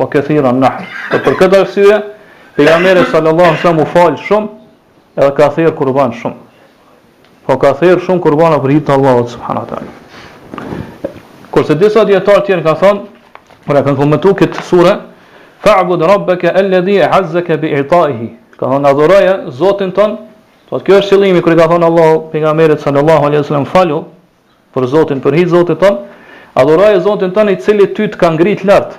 wa 0.00 0.06
këthira 0.12 0.50
n 0.54 0.64
Dhe 1.12 1.20
për 1.26 1.36
këtë 1.42 1.60
arsye, 1.60 2.00
për 2.56 2.64
ja 2.70 2.78
mere 2.80 3.04
sallallahu 3.12 3.60
sa 3.62 3.74
mu 3.76 3.84
falë 3.92 4.24
shumë 4.24 4.48
edhe 5.20 5.30
ka 5.36 5.52
thirë 5.54 5.76
kurban 5.78 6.16
shumë. 6.20 6.40
Po 7.46 7.58
ka 7.60 7.74
thirë 7.78 8.00
shumë 8.06 8.22
kurban 8.24 8.56
e 8.56 8.62
për 8.64 8.76
hitë 8.78 8.96
Allah 8.96 9.20
subhanë 9.36 9.66
talë. 9.68 11.07
Kurse 11.54 11.76
disa 11.80 12.04
dietar 12.08 12.42
tjerë 12.44 12.64
ka 12.64 12.74
thonë, 12.76 13.04
por 13.66 13.78
e 13.78 13.82
kanë 13.84 13.96
komentuar 13.98 14.34
këtë 14.38 14.64
sure, 14.68 14.92
fa'bud 15.64 16.04
rabbaka 16.10 16.52
alladhi 16.60 16.98
azzaka 17.02 17.56
bi'ta'ihi. 17.62 18.28
Ka 18.58 18.68
thonë 18.72 18.90
adhuroje 18.92 19.34
Zotin 19.58 19.92
ton. 19.96 20.16
Thotë 20.68 20.70
po 20.70 20.84
kjo 20.84 20.98
është 21.00 21.14
qëllimi 21.16 21.40
kur 21.44 21.54
i 21.54 21.56
ka 21.60 21.68
thonë 21.70 21.88
Allahu 21.88 22.18
pejgamberit 22.32 22.82
sallallahu 22.84 23.28
alaihi 23.30 23.40
wasallam 23.44 23.64
falu 23.74 24.00
për 24.76 24.88
Zotin, 24.94 25.22
për 25.24 25.38
hijë 25.40 25.52
Zotit 25.54 25.80
ton. 25.82 25.98
Adhuroje 26.58 27.00
Zotin 27.06 27.32
ton 27.36 27.48
i 27.52 27.56
cili 27.64 27.86
ty 27.96 28.08
të 28.12 28.18
ka 28.20 28.30
ngrit 28.34 28.66
lart. 28.68 28.98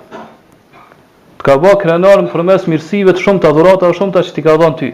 Të 1.40 1.46
ka 1.46 1.60
bërë 1.64 1.80
krenar 1.84 2.26
përmes 2.34 2.66
mirësive 2.72 3.14
të 3.18 3.26
shumta 3.26 3.52
dhurata 3.54 3.92
të 3.92 3.98
shumta 4.00 4.24
që 4.28 4.34
ti 4.36 4.46
ka 4.48 4.58
dhënë 4.62 4.80
ty. 4.82 4.90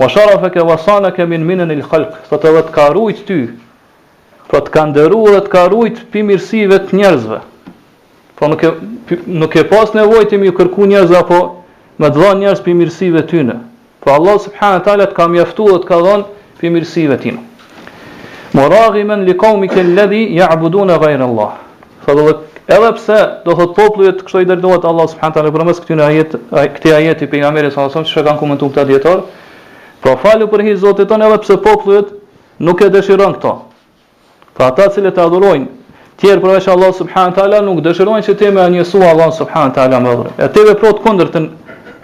Wa 0.00 0.08
sharafaka 0.08 0.64
wa 0.64 0.78
sanaka 0.86 1.26
min 1.28 1.44
minan 1.46 1.70
al-khalq. 1.74 2.22
Thotë 2.32 3.26
ty 3.28 3.38
po 4.52 4.60
të 4.60 4.72
kanë 4.74 4.92
dëru 4.98 5.20
dhe 5.32 5.38
të 5.46 5.50
ka 5.54 5.62
rujt 5.72 6.00
për 6.12 6.26
mirësive 6.28 6.78
të 6.88 6.96
njerëzve. 6.98 7.38
Po 8.36 8.48
nuk 8.52 8.62
e, 8.68 8.72
nuk 9.40 9.54
e 9.56 9.62
pas 9.70 9.94
nevoj 9.96 10.26
të 10.28 10.38
mi 10.42 10.50
kërku 10.52 10.88
njerëzve, 10.90 11.16
apo 11.24 11.38
me 12.02 12.10
dha 12.12 12.34
njerëz 12.42 12.60
për 12.66 12.74
mirësive 12.82 13.22
të 13.24 13.30
tyne. 13.32 13.56
Po 14.04 14.12
Allah 14.12 14.36
subhanë 14.44 14.82
të 14.84 15.06
ka 15.16 15.28
mjaftu 15.32 15.70
dhe 15.72 15.78
të 15.84 15.88
ka 15.88 16.00
dhanë 16.04 16.28
për 16.60 16.72
mirësive 16.76 17.16
të 17.16 17.22
tyne. 17.24 17.40
Moragi 18.52 19.06
men 19.08 19.24
li 19.24 19.36
kaumi 19.40 19.70
ledhi 19.96 20.22
ja 20.36 20.50
abudu 20.52 20.84
në 20.84 21.00
Allah. 21.24 21.52
Fa 22.04 22.12
edhe 22.72 22.90
pse 22.96 23.16
do 23.44 23.54
thot 23.58 23.72
poplu 23.76 24.04
e 24.08 24.12
të 24.18 24.24
kështoj 24.26 24.44
Allah 24.92 25.06
subhanë 25.14 25.34
të 25.34 25.40
alet, 25.40 25.52
pra 25.56 25.64
mes 25.64 25.80
këtë 25.80 26.04
ajet, 26.10 26.36
ajeti 26.92 27.26
për 27.32 27.38
nga 27.40 27.50
meri 27.56 27.70
sa 27.70 27.88
që 27.88 28.24
kanë 28.28 28.38
komentuar 28.42 28.70
këta 28.74 28.84
djetarë, 28.90 29.22
po 30.04 30.16
falu 30.22 30.46
për 30.52 30.64
hi 30.66 30.76
zotit 30.84 31.08
tonë 31.10 31.26
edhe 31.30 31.40
pse 31.46 31.56
poplu 31.64 32.02
nuk 32.62 32.80
e 32.86 32.90
dëshiron 32.94 33.38
këto. 33.38 33.56
Pra 34.56 34.66
ata 34.72 34.88
cilët 34.92 35.18
adhurojnë 35.18 35.68
tjerë 36.20 36.42
përveç 36.42 36.66
Allah 36.72 36.90
subhanahu 36.96 37.36
taala 37.36 37.60
nuk 37.68 37.80
dëshirojnë 37.86 38.24
që 38.26 38.34
të 38.40 38.50
më 38.56 38.66
njësu 38.76 39.00
Allah 39.12 39.30
subhanahu 39.38 39.74
taala 39.78 40.00
më 40.04 40.12
adhurojnë. 40.12 40.38
E 40.44 40.48
te 40.56 40.66
veprot 40.68 41.00
kundërtën 41.06 41.46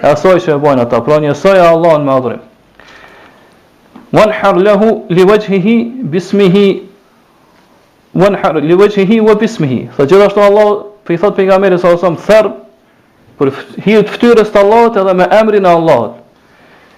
e 0.01 0.13
asaj 0.13 0.41
që 0.47 0.55
e 0.57 0.61
bojnë 0.65 0.85
ata, 0.87 1.01
pra 1.07 1.19
njësoja 1.23 1.67
Allah 1.75 1.99
më 2.03 2.15
adhurojnë. 2.17 2.45
Wanhar 4.19 4.63
lahu 4.65 4.89
li 5.13 5.25
wajhihi 5.29 5.77
bismihi 6.15 6.65
wanhar 8.23 8.57
li 8.65 8.75
wajhihi 8.75 9.21
wa 9.29 9.35
bismihi. 9.37 9.81
Sa 9.97 10.07
gjithashtu 10.09 10.41
Allah 10.41 10.69
i 11.09 11.17
thot 11.17 11.37
pejgamberi 11.37 11.77
sa 11.81 11.89
osam 11.93 12.17
thar 12.17 12.51
për 13.39 13.49
hir 13.85 14.03
të 14.05 14.13
fytyrës 14.17 14.51
të 14.53 14.61
Allahut 14.65 14.97
edhe 15.01 15.15
me 15.17 15.25
emrin 15.41 15.65
e 15.69 15.71
Allahut. 15.71 16.15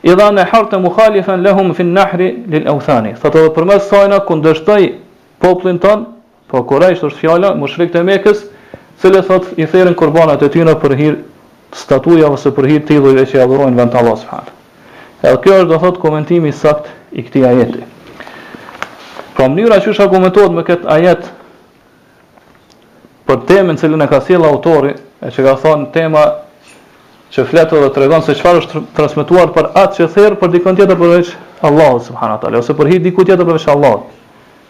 Idha 0.06 0.30
nahar 0.32 0.66
ta 0.70 0.78
mukhalifan 0.80 1.42
lahum 1.44 1.74
fi 1.74 1.82
an-nahri 1.84 2.28
lil-awthani. 2.48 3.14
Sa 3.20 3.28
të 3.30 3.44
përmes 3.54 3.86
sajna 3.90 4.18
kundërshtoj 4.26 4.86
poplin 5.40 5.80
ton, 5.80 5.98
po 6.50 6.60
Quraysh 6.68 7.02
është 7.08 7.18
fjala 7.24 7.50
mushrikët 7.58 7.98
e 7.98 8.04
Mekës, 8.06 8.40
se 9.00 9.08
le 9.10 9.22
thot 9.24 9.48
i 9.56 9.64
therrën 9.64 9.96
kurbanat 9.96 10.42
e 10.44 10.50
tyre 10.52 10.74
për 10.82 10.94
hir 11.00 11.16
statuja 11.80 12.28
ose 12.34 12.50
për 12.52 12.68
hir 12.68 12.82
tillë 12.90 13.24
që 13.30 13.40
adhurojnë 13.46 13.78
vend 13.80 13.96
Allah 14.00 14.18
subhanahu. 14.20 14.54
Edhe 15.24 15.38
kjo 15.44 15.56
është 15.62 15.70
do 15.72 15.78
thot 15.86 16.00
komentimi 16.02 16.52
i 16.52 16.56
sakt 16.56 16.90
i 17.20 17.24
këtij 17.24 17.46
ajeti. 17.52 17.80
Po 19.36 19.46
mënyra 19.48 19.80
që 19.84 19.94
është 19.94 20.04
argumentuar 20.06 20.50
me 20.52 20.66
këtë 20.68 20.88
ajet 20.98 21.30
për 23.30 23.40
temën 23.48 23.78
që 23.80 23.90
lënë 23.94 24.10
ka 24.10 24.20
sjell 24.26 24.44
autori, 24.48 24.92
e 25.24 25.32
që 25.32 25.46
ka 25.48 25.54
thon 25.64 25.86
tema 25.96 26.26
që 27.32 27.44
fletë 27.46 27.80
dhe 27.84 27.88
të 27.94 28.02
regonë 28.04 28.26
se 28.26 28.34
qëfar 28.36 28.58
është 28.64 28.82
transmituar 28.96 29.52
për 29.56 29.70
atë 29.84 30.00
që 30.00 30.10
therë 30.16 30.38
për 30.40 30.52
dikën 30.56 30.80
tjetër 30.80 30.98
përveç 31.00 31.32
Allah, 31.68 31.94
subhanatale, 32.08 32.58
ose 32.60 32.74
për 32.74 32.90
hitë 32.96 33.06
dikën 33.08 33.28
tjetër 33.30 33.46
përveç 33.48 33.68
Allah. 33.74 34.00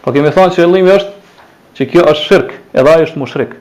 Po 0.01 0.09
kemi 0.13 0.29
thënë 0.33 0.53
që 0.55 0.63
qëllimi 0.65 0.89
është 0.95 1.47
që 1.77 1.85
kjo 1.91 2.03
është 2.09 2.25
shirk, 2.25 2.53
edhe 2.73 2.89
ai 2.89 3.03
është 3.05 3.21
mushrik. 3.21 3.51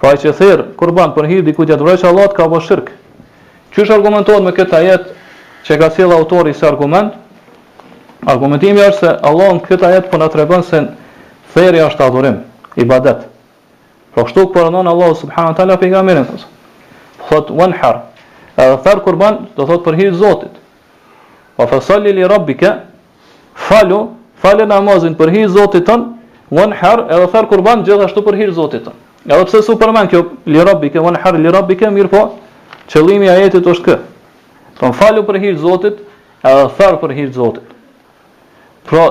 Pra 0.00 0.12
që 0.20 0.32
thirr 0.38 0.62
kurban 0.78 1.14
për 1.16 1.26
hir 1.30 1.42
diku 1.46 1.66
gjatë 1.66 1.82
vrejtë 1.86 2.08
Allahut 2.10 2.34
ka 2.38 2.46
bërë 2.52 2.66
shirk. 2.68 2.90
është 3.76 3.92
argumentohet 3.94 4.42
me 4.42 4.52
këtë 4.56 4.76
ajet 4.76 5.08
që 5.66 5.76
ka 5.80 5.88
sjell 5.92 6.12
autori 6.14 6.52
së 6.56 6.68
argument? 6.68 7.10
Argumentimi 8.26 8.80
është 8.80 9.06
se 9.06 9.10
Allah 9.28 9.50
në 9.58 9.62
këtë 9.66 9.84
ajet 9.88 10.06
po 10.10 10.16
na 10.18 10.28
tregon 10.32 10.62
se 10.62 10.80
thirrja 11.54 11.90
është 11.90 12.04
adhurim, 12.06 12.38
ibadet. 12.76 13.26
Po 14.14 14.22
kështu 14.24 14.46
përënon 14.54 14.88
Allah 14.88 15.12
subhanahu 15.16 15.52
wa 15.52 15.56
taala 15.56 15.76
pejgamberin 15.76 16.24
thos. 16.26 16.46
Thot 17.28 17.50
wanhar. 17.50 17.96
Edhe 18.56 18.78
thar 18.84 19.00
kurban 19.04 19.46
do 19.56 19.66
thot 19.66 19.84
për 19.84 19.94
hir 20.00 20.12
Zotit. 20.14 20.52
Fa 21.56 21.66
fasalli 21.66 22.12
li 22.16 22.24
rabbika 22.24 22.72
falu 23.54 24.00
fale 24.42 24.64
namazin 24.66 25.16
për 25.16 25.30
hir 25.32 25.48
Zotit 25.52 25.86
ton, 25.86 26.16
wan 26.50 26.72
har 26.74 27.04
edhe 27.10 27.28
thar 27.32 27.46
kurban 27.50 27.84
gjithashtu 27.86 28.22
për 28.22 28.36
hir 28.40 28.52
Zotit 28.54 28.84
ton. 28.84 28.96
Edhe 29.26 29.44
pse 29.48 29.62
su 29.62 29.76
kjo 29.80 30.20
li 30.46 30.64
rabbike 30.64 31.00
wan 31.00 31.16
har 31.22 31.34
li 31.38 31.50
rabbike 31.52 31.90
mir 31.90 32.06
po 32.08 32.30
qëllimi 32.88 33.26
i 33.26 33.28
ajetit 33.28 33.66
është 33.66 33.84
kë. 33.86 33.96
Ton 34.78 34.92
falu 34.92 35.22
për 35.24 35.38
hir 35.42 35.56
Zotit 35.58 35.96
edhe 36.46 36.68
thar 36.78 36.98
për 37.02 37.14
hir 37.16 37.30
Zotit. 37.34 37.64
Pra 38.88 39.06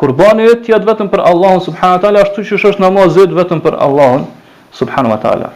kurbani 0.00 0.44
jot 0.46 0.64
jet 0.68 0.84
vetëm 0.88 1.10
për 1.12 1.20
Allahun 1.20 1.60
subhanahu 1.60 2.00
teala 2.00 2.22
ashtu 2.22 2.40
që 2.42 2.62
është 2.70 2.80
namazi 2.80 3.26
vetëm 3.26 3.60
për 3.60 3.76
Allahun 3.86 4.24
subhanahu 4.72 5.18
teala. 5.22 5.50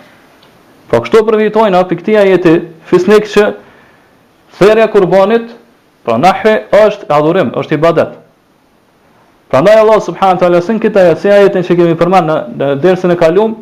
Pra 0.91 1.01
kështu 1.01 1.25
përfitojnë 1.27 1.79
apo 1.79 1.95
këtia 1.99 2.27
jeti 2.29 2.59
fisnik 2.87 3.25
që 3.27 3.49
thërja 4.59 4.91
kurbanit, 4.93 5.49
pra 6.05 6.19
nahre 6.23 6.61
është 6.85 7.09
adhurim, 7.11 7.49
është 7.59 7.75
ibadet. 7.75 8.13
Prandaj 9.49 9.75
Allah 9.77 10.01
subhanahu 10.01 10.35
wa 10.35 10.41
taala 10.43 10.61
sin 10.63 10.79
këtë 10.83 11.03
ajet, 11.03 11.21
si 11.23 11.31
ajetin 11.31 11.63
që 11.63 11.75
kemi 11.79 11.95
përmend 12.01 12.27
në, 12.31 12.37
në 12.59 12.69
dersën 12.83 13.13
e 13.15 13.17
kaluar, 13.19 13.53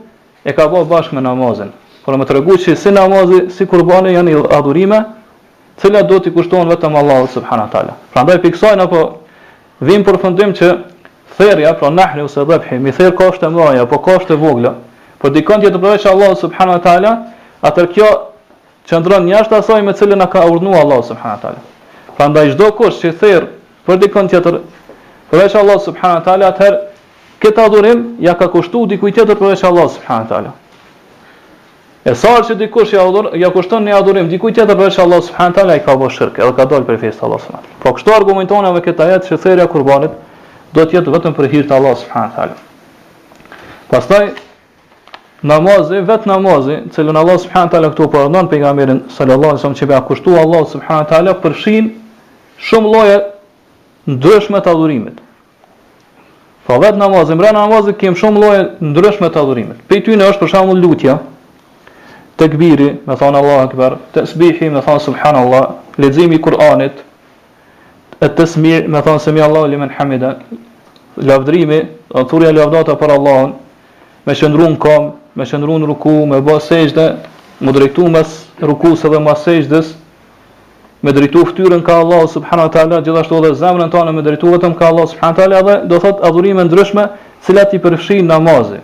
e 0.45 0.53
ka 0.57 0.65
bërë 0.73 0.89
bashkë 0.89 1.17
me 1.19 1.23
namazin. 1.27 1.75
Por 2.07 2.17
më 2.21 2.25
tregu 2.31 2.57
që 2.57 2.77
si 2.81 2.93
namazi, 2.93 3.41
si 3.53 3.67
kurbani 3.69 4.15
janë 4.15 4.33
i 4.33 4.39
adhurime, 4.57 5.03
cila 5.83 6.01
do 6.09 6.19
t'i 6.25 6.33
kushtohen 6.33 6.71
vetëm 6.73 6.97
Allahut 6.97 7.29
subhanahu 7.37 7.69
wa 7.69 7.73
taala. 7.75 7.95
Prandaj 8.15 8.39
piksojnë 8.47 8.87
apo 8.87 9.03
vim 9.85 10.05
përfundim 10.07 10.55
që 10.57 10.71
therrja, 11.37 11.75
pra 11.77 11.91
nahri 11.93 12.25
ose 12.25 12.45
dhabhi, 12.49 12.79
mi 12.81 12.93
therr 12.97 13.13
kosto 13.19 13.51
më 13.53 13.67
ajo, 13.75 13.87
po 13.91 13.99
kosto 14.07 14.39
vogla. 14.41 14.75
Por 15.21 15.33
dikon 15.35 15.61
ti 15.61 15.73
të 15.73 15.81
përveç 15.83 16.07
Allahut 16.09 16.41
subhanahu 16.41 16.79
wa 16.79 16.83
taala, 16.87 17.13
atë 17.61 17.85
kjo 17.93 18.09
që 18.89 18.95
qëndron 18.97 19.29
jashtë 19.33 19.61
asaj 19.61 19.83
me 19.85 19.93
cilën 19.93 20.17
na 20.21 20.27
ka 20.33 20.47
urdhnuar 20.49 20.81
Allahu 20.87 21.05
subhanahu 21.13 21.37
wa 21.37 21.43
taala. 21.45 22.15
Prandaj 22.17 22.55
çdo 22.57 22.71
kush 22.79 23.03
që 23.05 23.13
therr 23.21 23.47
për 23.85 23.99
dikon 24.05 24.29
tjetër, 24.33 24.55
të 24.63 24.84
Përveç 25.35 25.55
Allah 25.59 25.79
subhanahu 25.83 26.21
wa 26.23 26.23
taala, 26.25 26.49
atë 26.55 26.67
këtë 27.43 27.63
adhurim 27.67 28.03
ja 28.23 28.35
ka 28.39 28.47
kushtuar 28.53 28.87
dikujt 28.93 29.17
tjetër 29.19 29.39
përveç 29.41 29.65
Allah 29.67 29.89
subhanahu 29.95 30.25
wa 30.25 30.31
taala. 30.31 30.53
E 32.07 32.13
sa 32.21 32.35
orë 32.37 32.45
që 32.51 32.55
dikush 32.61 32.93
ja 32.95 33.03
adhuron, 33.03 33.35
ja 33.43 33.51
kushton 33.51 33.83
një 33.89 33.97
adhurim 33.99 34.29
dikujt 34.31 34.55
tjetër 34.61 34.79
përveç 34.79 34.99
Allah 35.03 35.21
subhanahu 35.27 35.55
wa 35.57 35.57
taala, 35.57 35.73
ai 35.75 35.83
ka 35.83 35.97
bërë 36.03 36.15
shirk, 36.15 36.39
edhe 36.39 36.53
ka 36.55 36.69
dalë 36.71 36.87
për 36.91 37.01
fesë 37.03 37.25
Allah 37.27 37.41
subhanahu 37.43 37.65
wa 37.67 37.67
taala. 37.67 37.79
Po 37.83 37.95
kështu 37.97 38.15
argumentojnë 38.19 38.71
me 38.77 38.85
këtë 38.87 39.07
ajet 39.09 39.29
se 39.33 39.39
thërrja 39.43 39.67
e 39.69 39.73
qurbanit 39.73 40.15
do 40.75 40.87
të 40.87 40.97
jetë 41.01 41.15
vetëm 41.17 41.35
për 41.41 41.51
hir 41.55 41.67
të 41.69 41.75
Allah 41.81 41.97
subhanahu 42.05 42.31
wa 42.31 42.39
taala. 42.39 43.61
Pastaj 43.91 44.25
namazi, 45.51 46.05
vet 46.13 46.31
namazi, 46.31 46.79
i 46.87 46.95
cili 46.95 47.13
në 47.17 47.25
Allah 47.25 47.39
subhanahu 47.43 47.73
wa 47.73 47.75
taala 47.75 47.91
këtu 47.97 48.09
po 48.15 48.25
ndon 48.31 48.53
pejgamberin 48.55 49.03
sallallahu 49.17 49.51
alaihi 49.57 49.63
wasallam 49.65 49.79
që 49.83 49.91
ia 49.91 50.01
kushtua 50.15 50.39
Allah 50.47 50.63
subhanahu 50.79 51.03
wa 51.09 51.11
taala 51.15 51.35
përfshin 51.43 51.93
shumë 52.71 52.95
lloje 52.97 53.17
ndryshme 54.15 54.61
të 54.63 54.71
adhurimit. 54.77 55.24
Pra 56.65 56.79
vetë 56.81 56.97
namazin, 56.97 57.37
mbra 57.37 57.51
namazin, 57.53 57.93
kem 58.01 58.15
shumë 58.17 58.41
loje 58.41 58.61
ndryshme 58.81 59.29
të 59.31 59.41
adhurimit. 59.43 59.81
Pe 59.89 59.99
ty 60.01 60.15
është 60.17 60.41
për 60.41 60.51
shumë 60.55 60.77
lutja, 60.81 61.19
të 62.41 62.47
me 62.57 63.17
thonë 63.21 63.39
Allah 63.43 63.59
akbar, 63.67 63.99
të 64.15 64.25
sbihi, 64.31 64.71
me 64.73 64.81
thonë 64.87 65.03
subhanallah, 65.05 65.65
ledzimi 66.01 66.39
Kur'anit, 66.43 67.05
e 68.25 68.29
të 68.33 68.47
me 68.93 69.03
thonë 69.05 69.21
se 69.21 69.33
mi 69.37 69.41
limen 69.75 69.91
hamida, 69.99 70.39
lavdrimi, 71.17 71.83
dhe 72.15 72.25
thurja 72.31 72.53
lavdata 72.57 72.97
për 72.97 73.13
Allahun, 73.19 73.53
me 74.25 74.35
shëndru 74.35 74.73
në 74.73 74.97
me 75.37 75.45
shëndru 75.45 75.77
në 75.83 75.87
ruku, 75.93 76.17
me 76.33 76.41
bë 76.41 76.59
me 76.95 77.09
më 77.65 77.73
drejtu 77.73 78.09
mes 78.11 78.31
rukusë 78.61 79.11
dhe 79.13 79.21
mes 79.23 79.45
sejtës, 79.47 79.93
me 81.05 81.13
drejtu 81.13 81.45
fytyrën 81.45 81.83
ka 81.85 81.99
Allahu 82.01 82.29
subhanahu 82.29 82.69
wa 82.69 82.73
taala, 82.73 83.01
gjithashtu 83.05 83.37
edhe 83.37 83.53
zemrën 83.61 83.91
tonë 83.93 84.13
me 84.17 84.23
drejtu 84.25 84.49
vetëm 84.55 84.75
ka 84.79 84.89
Allahu 84.89 85.11
subhanahu 85.13 85.37
wa 85.37 85.41
taala 85.41 85.65
dhe 85.67 85.75
do 85.89 85.99
thot 86.01 86.23
adhurime 86.25 86.65
ndryshme, 86.65 87.05
cilat 87.45 87.75
i 87.77 87.79
përfshin 87.85 88.25
namazin. 88.33 88.81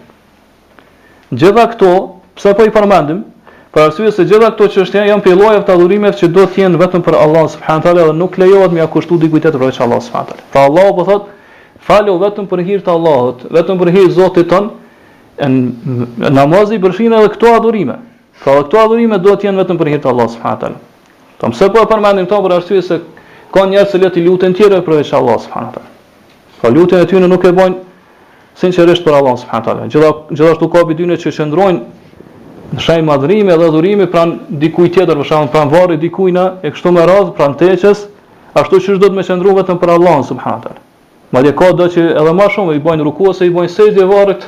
Gjitha 1.32 1.64
këto, 1.72 1.90
pse 2.36 2.52
po 2.58 2.66
i 2.68 2.72
përmendim? 2.74 3.22
Për 3.72 3.84
arsye 3.86 4.12
se 4.12 4.24
gjitha 4.28 4.50
këto 4.52 4.68
çështje 4.74 5.04
janë 5.08 5.24
pjesë 5.24 5.38
llojet 5.40 5.64
të 5.68 5.78
adhurimeve 5.78 6.18
që 6.20 6.28
do 6.34 6.44
të 6.50 6.60
jenë 6.64 6.80
vetëm 6.82 7.04
për 7.08 7.16
Allahu 7.24 7.48
subhanahu 7.54 7.80
wa 7.80 7.86
taala 7.88 8.04
dhe 8.10 8.18
nuk 8.20 8.36
lejohet 8.42 8.76
me 8.76 8.84
akushtu 8.84 9.18
dikujt 9.24 9.46
tjetër 9.48 9.64
veç 9.64 9.80
Allahu 9.86 10.04
subhanahu 10.04 10.36
wa 10.36 10.36
taala. 10.36 10.50
Pra 10.52 10.66
Allahu 10.68 10.94
po 10.98 11.08
thot, 11.10 11.32
falo 11.88 12.18
vetëm 12.20 12.50
për 12.52 12.64
hir 12.68 12.84
të 12.84 12.92
Allahut, 12.98 13.48
vetëm 13.48 13.80
për 13.80 13.94
hir 13.96 14.10
Zotit 14.18 14.52
ton, 14.52 14.68
namazi 16.36 16.82
përfshin 16.84 17.16
edhe 17.16 17.32
këto 17.38 17.56
adhurime. 17.62 17.96
Pra 18.44 18.60
këto 18.60 18.84
adhurime 18.84 19.18
do 19.24 19.36
të 19.40 19.48
jenë 19.48 19.64
vetëm 19.64 19.80
për 19.80 19.92
hir 19.94 20.04
të 20.04 20.12
Allahu 20.14 20.36
subhanahu 20.36 20.60
wa 20.60 20.64
taala. 20.68 20.84
Po 21.40 21.48
pse 21.50 21.70
po 21.72 21.80
e 21.80 21.88
përmendim 21.88 22.26
këto 22.28 22.38
për 22.44 22.52
arsye 22.56 22.80
se 22.84 22.96
ka 23.54 23.62
njerëz 23.70 23.94
që 23.94 24.00
leti 24.02 24.20
lutën 24.26 24.52
tjera 24.58 24.82
për 24.84 24.98
veç 25.00 25.12
Allah 25.16 25.38
subhanahu 25.40 25.72
taala. 25.76 25.94
Po 26.60 26.68
lutjen 26.74 27.00
e 27.00 27.06
tyre 27.08 27.30
nuk 27.30 27.46
e 27.48 27.52
bojnë 27.56 27.78
sinqerisht 28.60 29.06
për 29.06 29.16
Allah 29.20 29.38
subhanahu 29.40 29.66
taala. 29.66 29.86
Gjithashtu 29.88 30.36
gjithashtu 30.36 30.68
ka 30.74 30.82
bidyne 30.90 31.16
që 31.22 31.32
shndrojnë 31.38 32.76
në 32.76 32.84
shaj 32.84 33.00
madhrim 33.08 33.48
edhe 33.54 33.70
dhurimi 33.72 34.06
pran 34.12 34.36
dikujt 34.62 34.92
tjetër 34.98 35.18
për 35.22 35.28
shkak 35.30 35.50
pran 35.56 35.72
varrit 35.72 36.04
dikujt 36.04 36.36
na 36.36 36.44
e 36.60 36.74
kështu 36.76 36.92
me 36.94 37.08
radh 37.08 37.32
pran 37.40 37.56
teçës, 37.62 38.04
ashtu 38.60 38.82
siç 38.84 39.00
do 39.00 39.08
të 39.08 39.16
më 39.16 39.24
shndrojnë 39.30 39.62
vetëm 39.62 39.80
për 39.82 39.94
Allah 39.96 40.20
subhanahu 40.28 40.66
taala. 40.68 40.80
Madje 41.32 41.56
ka 41.56 41.72
do 41.78 41.88
që 41.94 42.08
edhe 42.20 42.36
më 42.36 42.50
shumë 42.52 42.76
i 42.76 42.84
bojnë 42.84 43.08
ruku 43.08 43.32
ose 43.32 43.48
i 43.48 43.54
bojnë 43.56 43.72
sejdë 43.78 44.10
varrit 44.12 44.44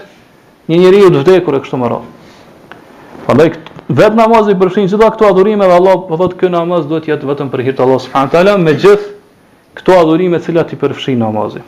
një 0.69 0.85
njeriu 0.85 1.09
të 1.17 1.25
vdekur 1.25 1.57
e 1.61 1.65
kështu 1.65 1.81
me 1.81 1.93
radh. 1.97 2.09
Prandaj 3.27 3.55
vetë 3.97 4.17
namazi 4.19 4.55
përfshin 4.61 4.87
gjitha 4.93 5.09
këto 5.15 5.29
adhurime 5.33 5.67
dhe 5.69 5.77
Allah 5.77 5.97
po 6.07 6.17
thotë 6.21 6.39
kë 6.43 6.51
namaz 6.53 6.87
duhet 6.89 7.05
të 7.07 7.13
jetë 7.13 7.29
vetëm 7.31 7.51
për 7.53 7.63
hir 7.67 7.75
të 7.77 7.85
Allahut 7.85 8.05
subhanahu 8.07 8.33
teala 8.35 8.55
me 8.63 8.75
gjithë 8.79 9.11
këto 9.79 9.97
adhurime 10.03 10.39
të 10.41 10.47
cilat 10.47 10.73
i 10.73 10.79
përfshin 10.81 11.21
namazi. 11.25 11.63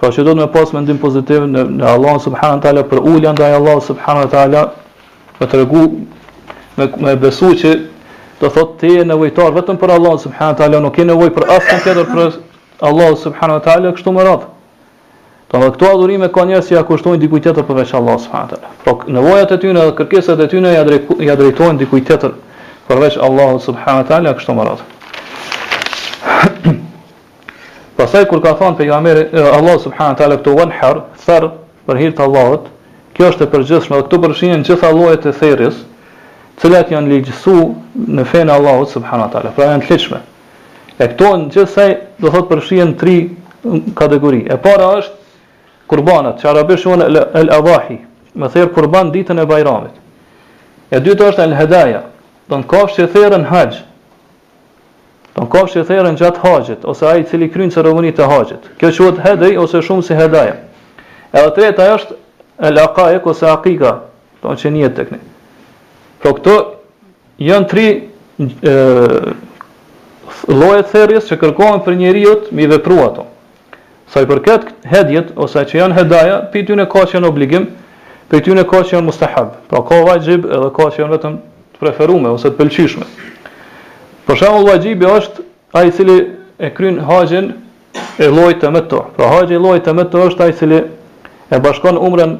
Pra 0.00 0.10
që 0.12 0.24
do 0.26 0.34
të 0.34 0.40
më 0.42 0.48
pas 0.54 0.72
mendim 0.76 0.98
pozitiv 1.00 1.46
në, 1.48 1.62
në 1.80 1.88
Allah 1.94 2.16
subhanahu 2.26 2.60
teala 2.64 2.82
për 2.90 3.02
ulja 3.12 3.32
ndaj 3.36 3.52
Allah 3.60 3.80
subhanahu 3.88 4.30
teala 4.32 4.62
me 5.38 5.48
tregu 5.54 5.84
me 6.76 6.86
me 7.06 7.16
besu 7.22 7.52
që 7.56 7.76
do 8.40 8.50
thotë 8.50 8.80
ti 8.80 8.94
je 8.98 9.04
nevojtar 9.06 9.54
vetëm 9.54 9.78
për 9.78 9.94
Allah 9.96 10.16
subhanahu 10.26 10.58
teala, 10.58 10.80
nuk 10.82 10.94
ke 10.98 11.04
nevojë 11.06 11.32
për 11.38 11.46
asnjë 11.56 11.84
tjetër 11.84 12.08
për 12.14 12.32
Allahu 12.84 13.16
subhanahu 13.16 13.58
wa 13.60 13.64
taala 13.66 13.90
kështu 13.96 14.12
më 14.12 14.24
radh. 14.28 14.42
Do 15.50 15.56
të 15.58 15.70
këto 15.74 15.88
adhurime 15.96 16.28
ka 16.34 16.42
njerëz 16.48 16.66
që 16.68 16.74
ja 16.74 16.80
kushtojnë 16.88 17.20
dikujt 17.22 17.44
tjetër 17.46 17.64
përveç 17.68 17.92
Allahut 17.98 18.20
subhanahu 18.20 18.50
wa 18.50 18.50
taala. 18.50 18.68
Po 18.84 18.92
nevojat 19.16 19.52
e 19.54 19.58
tyre 19.62 19.78
dhe 19.84 19.94
kërkesat 20.00 20.42
e 20.44 20.48
tyre 20.52 20.72
ja 20.76 20.84
drejtojnë 20.84 21.70
ja 21.72 21.76
dikujt 21.84 22.06
tjetër 22.10 22.34
përveç 22.88 23.16
Allahut 23.28 23.62
subhanahu 23.68 24.02
wa 24.02 24.08
taala 24.10 24.32
kështu 24.38 24.56
më 24.58 24.66
radh. 24.68 24.82
Pastaj 27.96 28.26
kur 28.28 28.42
ka 28.44 28.52
thënë 28.60 28.76
pejgamberi 28.80 29.24
Allah 29.32 29.80
subhanahu 29.86 30.14
wa 30.14 30.18
taala 30.20 30.38
këto 30.42 30.56
wanhar, 30.60 30.96
thar 31.24 31.48
për 31.88 32.02
hir 32.02 32.12
të 32.18 32.24
Allahut, 32.26 32.68
kjo 33.16 33.30
është 33.32 33.46
e 33.48 33.50
përgjithshme 33.56 33.96
dhe 34.00 34.04
këto 34.10 34.20
përfshihen 34.26 34.66
gjitha 34.68 34.90
llojet 34.98 35.24
e 35.24 35.32
therrjes, 35.38 35.80
cilat 36.60 36.92
janë 36.92 37.14
ligjësu 37.16 37.56
në 38.20 38.28
fenë 38.34 38.52
Allahut 38.58 38.90
subhanahu 38.96 39.28
wa 39.30 39.32
taala, 39.36 39.54
pra 39.56 39.70
janë 39.72 39.82
të 39.88 39.92
lehtëshme. 39.94 40.22
E 40.96 41.08
këto 41.10 41.30
në 41.34 41.46
gjithë 41.50 41.70
saj 41.70 41.88
do 42.22 42.30
thotë 42.30 42.48
përshien 42.52 42.92
tri 42.98 43.14
um, 43.66 43.80
kategori. 43.98 44.44
E 44.50 44.58
para 44.62 44.92
është 45.00 45.88
kurbanat, 45.90 46.38
që 46.42 46.48
arabi 46.52 46.76
shumën 46.78 47.02
el 47.42 47.50
avahi, 47.54 47.96
me 48.38 48.50
thirë 48.54 48.70
kurban 48.76 49.10
ditën 49.14 49.42
e 49.42 49.46
bajramit. 49.50 49.96
E 50.94 51.00
dytë 51.02 51.32
është 51.32 51.44
el 51.48 51.56
hedaja, 51.58 52.04
do 52.48 52.60
në 52.62 52.66
kafsh 52.70 53.00
që 53.00 53.08
thirë 53.16 53.40
në 53.42 53.50
haqë, 53.50 53.80
do 55.34 55.42
në 55.46 55.50
kafsh 55.54 55.78
që 55.80 55.84
thirë 55.90 56.12
në 56.12 56.20
gjatë 56.22 56.42
haqët, 56.44 56.86
ose 56.92 57.08
ajë 57.10 57.26
cili 57.32 57.48
krynë 57.50 57.74
së 57.74 57.82
rëvënit 57.88 58.16
të 58.20 58.28
haqët. 58.30 58.68
Kjo 58.78 58.92
që 58.94 59.08
vëtë 59.18 59.50
ose 59.64 59.82
shumë 59.82 60.06
si 60.06 60.14
hedaja. 60.18 60.54
E 61.34 61.36
dhe 61.42 61.50
treta 61.58 61.88
është 61.96 62.20
el 62.70 62.78
aqaik, 62.84 63.26
ose 63.26 63.50
aqika, 63.50 63.96
do 64.44 64.54
në 64.54 64.60
që 64.62 64.70
njëtë 64.76 64.94
të 65.00 65.08
këni. 65.10 65.24
Pro 66.22 66.36
këto, 66.38 66.54
janë 67.42 67.70
tri 67.74 67.88
lloje 70.52 70.82
të 70.84 70.90
therrjes 70.92 71.28
që 71.30 71.38
kërkohen 71.40 71.80
për 71.86 71.96
njeriu 72.00 72.34
të 72.48 72.66
veprua 72.70 73.06
ato. 73.08 73.24
Sa 74.12 74.20
i 74.22 74.26
përket 74.28 74.66
hedhjet 74.86 75.30
ose 75.40 75.58
që 75.66 75.78
janë 75.80 75.94
hedaja, 75.96 76.36
pyetjen 76.52 76.80
e 76.80 76.86
kaq 76.86 77.06
që 77.08 77.16
janë 77.16 77.28
obligim, 77.30 77.68
pyetjen 78.28 78.58
e 78.60 78.64
kaq 78.68 78.84
që 78.88 78.96
janë 78.98 79.08
mustahab. 79.08 79.50
Pra 79.68 79.80
ka 79.82 80.02
vajxhib 80.06 80.44
edhe 80.46 80.68
ka 80.76 80.88
që 80.92 81.02
janë 81.02 81.14
vetëm 81.16 81.36
të 81.74 81.80
preferuara 81.80 82.34
ose 82.36 82.50
të 82.50 82.58
pëlqishme. 82.60 83.04
Për 84.26 84.38
shembull 84.40 84.68
vajxhibi 84.68 85.10
është 85.10 85.46
ai 85.76 85.86
i 85.88 85.92
cili 85.96 86.18
e 86.64 86.70
kryen 86.70 87.00
haqin 87.08 87.50
e 88.22 88.28
llojit 88.30 88.60
të 88.62 88.72
mëto. 88.76 89.02
Pra 89.16 89.30
haxhi 89.32 89.56
e 89.56 89.60
llojit 89.64 89.88
të 89.88 89.96
mëto 89.98 90.26
është 90.30 90.46
ai 90.46 90.52
i 90.52 90.58
cili 90.60 90.82
e 91.54 91.60
bashkon 91.60 91.98
umrën 91.98 92.36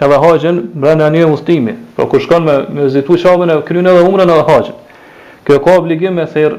edhe 0.00 0.20
haxhin 0.26 0.62
brenda 0.80 1.08
një 1.10 1.26
udhëtimi. 1.32 1.74
pra, 1.96 2.06
kur 2.06 2.20
shkon 2.20 2.44
me 2.44 2.54
me 2.68 2.88
zitu 2.88 3.14
e 3.16 3.62
kryen 3.68 3.86
edhe 3.86 4.00
umren 4.08 4.30
edhe 4.30 4.42
haxhin. 4.52 4.74
Kjo 5.44 5.58
ka 5.64 5.72
obligim 5.78 6.14
me 6.14 6.26
therr 6.26 6.54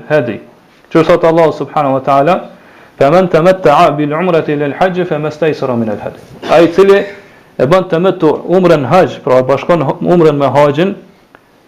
që 0.91 1.03
thotë 1.07 1.27
Allah 1.29 1.51
subhanahu 1.57 1.93
wa 1.99 2.03
ta'ala, 2.05 2.33
fa 2.99 3.09
men 3.13 3.27
të 3.31 3.41
met 3.45 3.61
të 3.63 3.71
abi 3.71 4.05
lë 4.11 4.17
umrët 4.19 4.49
i 4.53 4.57
lë 4.59 4.67
lëhajjë, 4.73 5.05
fa 5.09 5.19
mes 5.23 5.37
të 5.39 5.51
i 5.53 5.55
sëra 5.55 5.75
min 5.79 5.89
e 5.93 5.95
lëhajjë. 5.95 6.27
A 6.51 6.59
cili 6.75 6.97
e 7.63 7.67
bënd 7.71 7.87
të 7.93 8.01
met 8.07 8.19
të 8.21 8.33
umrën 8.57 8.83
hajjë, 8.91 9.21
pra 9.23 9.39
bashkon 9.47 9.85
umrën 10.01 10.39
me 10.41 10.49
hajjën, 10.53 10.91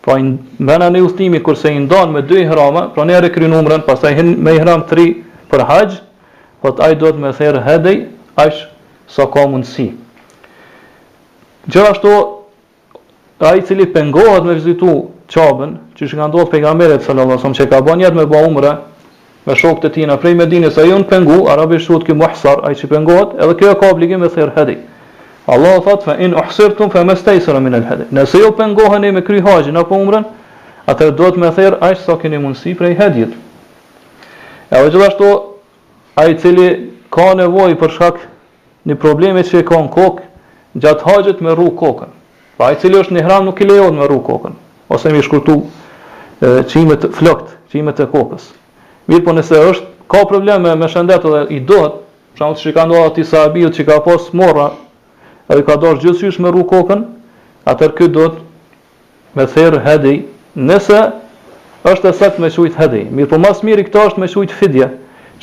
pra 0.03 0.18
in, 0.20 0.34
mena 0.60 0.89
në 0.92 1.06
ustimi 1.08 1.39
kërse 1.46 1.72
i 1.72 1.80
ndon 1.86 2.12
me 2.12 2.25
dy 2.27 2.42
i 2.44 2.50
hrama, 2.51 2.89
pra 2.96 3.06
njerë 3.08 3.30
e 3.32 3.34
krynë 3.38 3.62
umrën, 3.63 3.86
pas 3.88 4.03
të 4.03 4.27
me 4.44 4.58
i 4.58 4.62
hram 4.62 4.84
tri 4.92 5.08
për 5.53 5.63
hajjë, 5.72 6.00
pot 6.63 6.84
a 6.84 6.92
i 6.94 7.00
do 7.00 7.13
të 7.15 7.24
me 7.24 7.32
thërë 7.38 7.63
hedej, 7.70 7.98
ash 8.39 8.65
sa 9.12 9.26
ka 9.32 9.47
mundësi. 9.52 9.88
Gjërashto, 11.71 12.12
a 13.43 13.56
cili 13.67 13.88
pengohet 13.91 14.43
me 14.43 14.54
vizitu 14.60 14.89
qabën, 15.32 15.78
që 15.95 16.08
shë 16.10 16.17
nga 16.19 16.45
pejgamberet, 16.52 17.04
sallallahu 17.06 17.32
alaihi 17.32 17.41
wasallam, 17.43 17.60
që 17.60 17.69
ka 17.71 17.80
bën 17.88 18.04
jetë 18.04 18.17
me 18.19 18.26
bë 18.32 18.41
umrë, 18.47 18.71
me 19.43 19.56
shokët 19.60 19.89
e 19.89 19.91
tij 19.91 20.06
në 20.08 20.15
Frej 20.21 20.36
Medinë 20.39 20.69
sa 20.71 20.84
ajo 20.86 21.01
në 21.01 21.06
pengu, 21.10 21.39
arabisht 21.51 21.89
thotë 21.91 22.10
që 22.10 22.15
muhsar 22.19 22.62
ai 22.67 22.75
që 22.79 22.88
pengohet, 22.91 23.34
edhe 23.43 23.56
kjo 23.60 23.73
ka 23.82 23.89
obligim 23.91 24.21
me 24.23 24.29
thirr 24.32 24.53
hadi. 24.56 24.77
Allahu 25.51 25.82
thot 25.84 26.06
fa 26.08 26.13
in 26.23 26.32
uhsirtum 26.39 26.91
fa 26.93 27.01
mastaysara 27.03 27.60
min 27.60 27.75
al 27.75 27.84
hadi. 27.89 28.06
Nëse 28.15 28.39
ju 28.39 28.51
pengoheni 28.56 29.10
me 29.12 29.21
kry 29.27 29.41
hajin 29.43 29.75
apo 29.82 29.97
umrën, 29.99 30.23
atë 30.88 31.10
do 31.19 31.27
të 31.36 31.43
më 31.43 31.49
thirr 31.58 31.75
ai 31.84 31.95
sa 31.99 32.15
keni 32.21 32.39
mundsi 32.39 32.71
për 32.79 32.89
ai 32.89 32.93
hadi. 33.01 33.25
Edhe 34.71 34.86
gjithashtu 34.93 35.34
ai 36.17 36.29
i 36.32 36.39
cili 36.39 36.69
ka 37.12 37.34
nevojë 37.36 37.75
për 37.84 37.93
shkak 37.99 38.23
një 38.88 38.95
probleme 39.03 39.43
që 39.43 39.60
e 39.60 39.67
ka 39.67 39.84
në 39.84 39.91
kok, 39.99 40.23
gjatë 40.79 41.10
hajit 41.10 41.43
me 41.43 41.51
rru 41.56 41.67
kokën. 41.84 42.15
Pa 42.58 42.71
ai 42.71 42.79
cili 42.79 43.01
është 43.03 43.19
në 43.19 43.27
hram 43.27 43.47
nuk 43.51 43.60
i 43.60 43.67
me 43.67 44.08
rru 44.08 44.21
kokën, 44.29 44.56
ose 44.88 45.12
mi 45.12 45.19
shkurtu 45.21 45.60
çimet 46.71 47.12
flokt, 47.19 47.51
çimet 47.71 47.99
e 47.99 48.08
kokës. 48.15 48.53
Mirë 49.12 49.24
po 49.26 49.34
nëse 49.36 49.58
është, 49.70 49.88
ka 50.12 50.22
probleme 50.30 50.74
me 50.80 50.88
shëndetë 50.88 51.32
dhe 51.34 51.39
i 51.52 51.58
dohet, 51.70 51.96
që 52.38 52.46
amë 52.46 52.56
të 52.58 52.63
shikan 52.66 52.94
ati 53.02 53.26
sahabijët 53.28 53.76
që 53.78 53.86
ka 53.89 53.98
posë 54.06 54.38
morra, 54.39 54.68
edhe 55.52 55.66
ka 55.68 55.76
dorë 55.84 56.00
gjithësysh 56.06 56.39
me 56.46 56.52
ru 56.56 56.63
kokën, 56.70 57.02
atër 57.68 57.92
këtë 58.00 58.13
dohet 58.16 58.38
me 59.36 59.48
thirë 59.56 59.82
hedej, 59.88 60.18
nëse 60.56 61.02
është 61.92 62.12
e 62.13 62.16
sakt 62.22 62.39
me 62.39 62.50
shujtë 62.56 62.80
hedej. 62.80 63.04
Mirë 63.12 63.30
po 63.34 63.42
mas 63.44 63.60
mirë 63.68 63.84
i 63.84 63.88
këta 63.89 64.06
është 64.10 64.24
me 64.24 64.30
shujtë 64.32 64.58
fidje, 64.62 64.88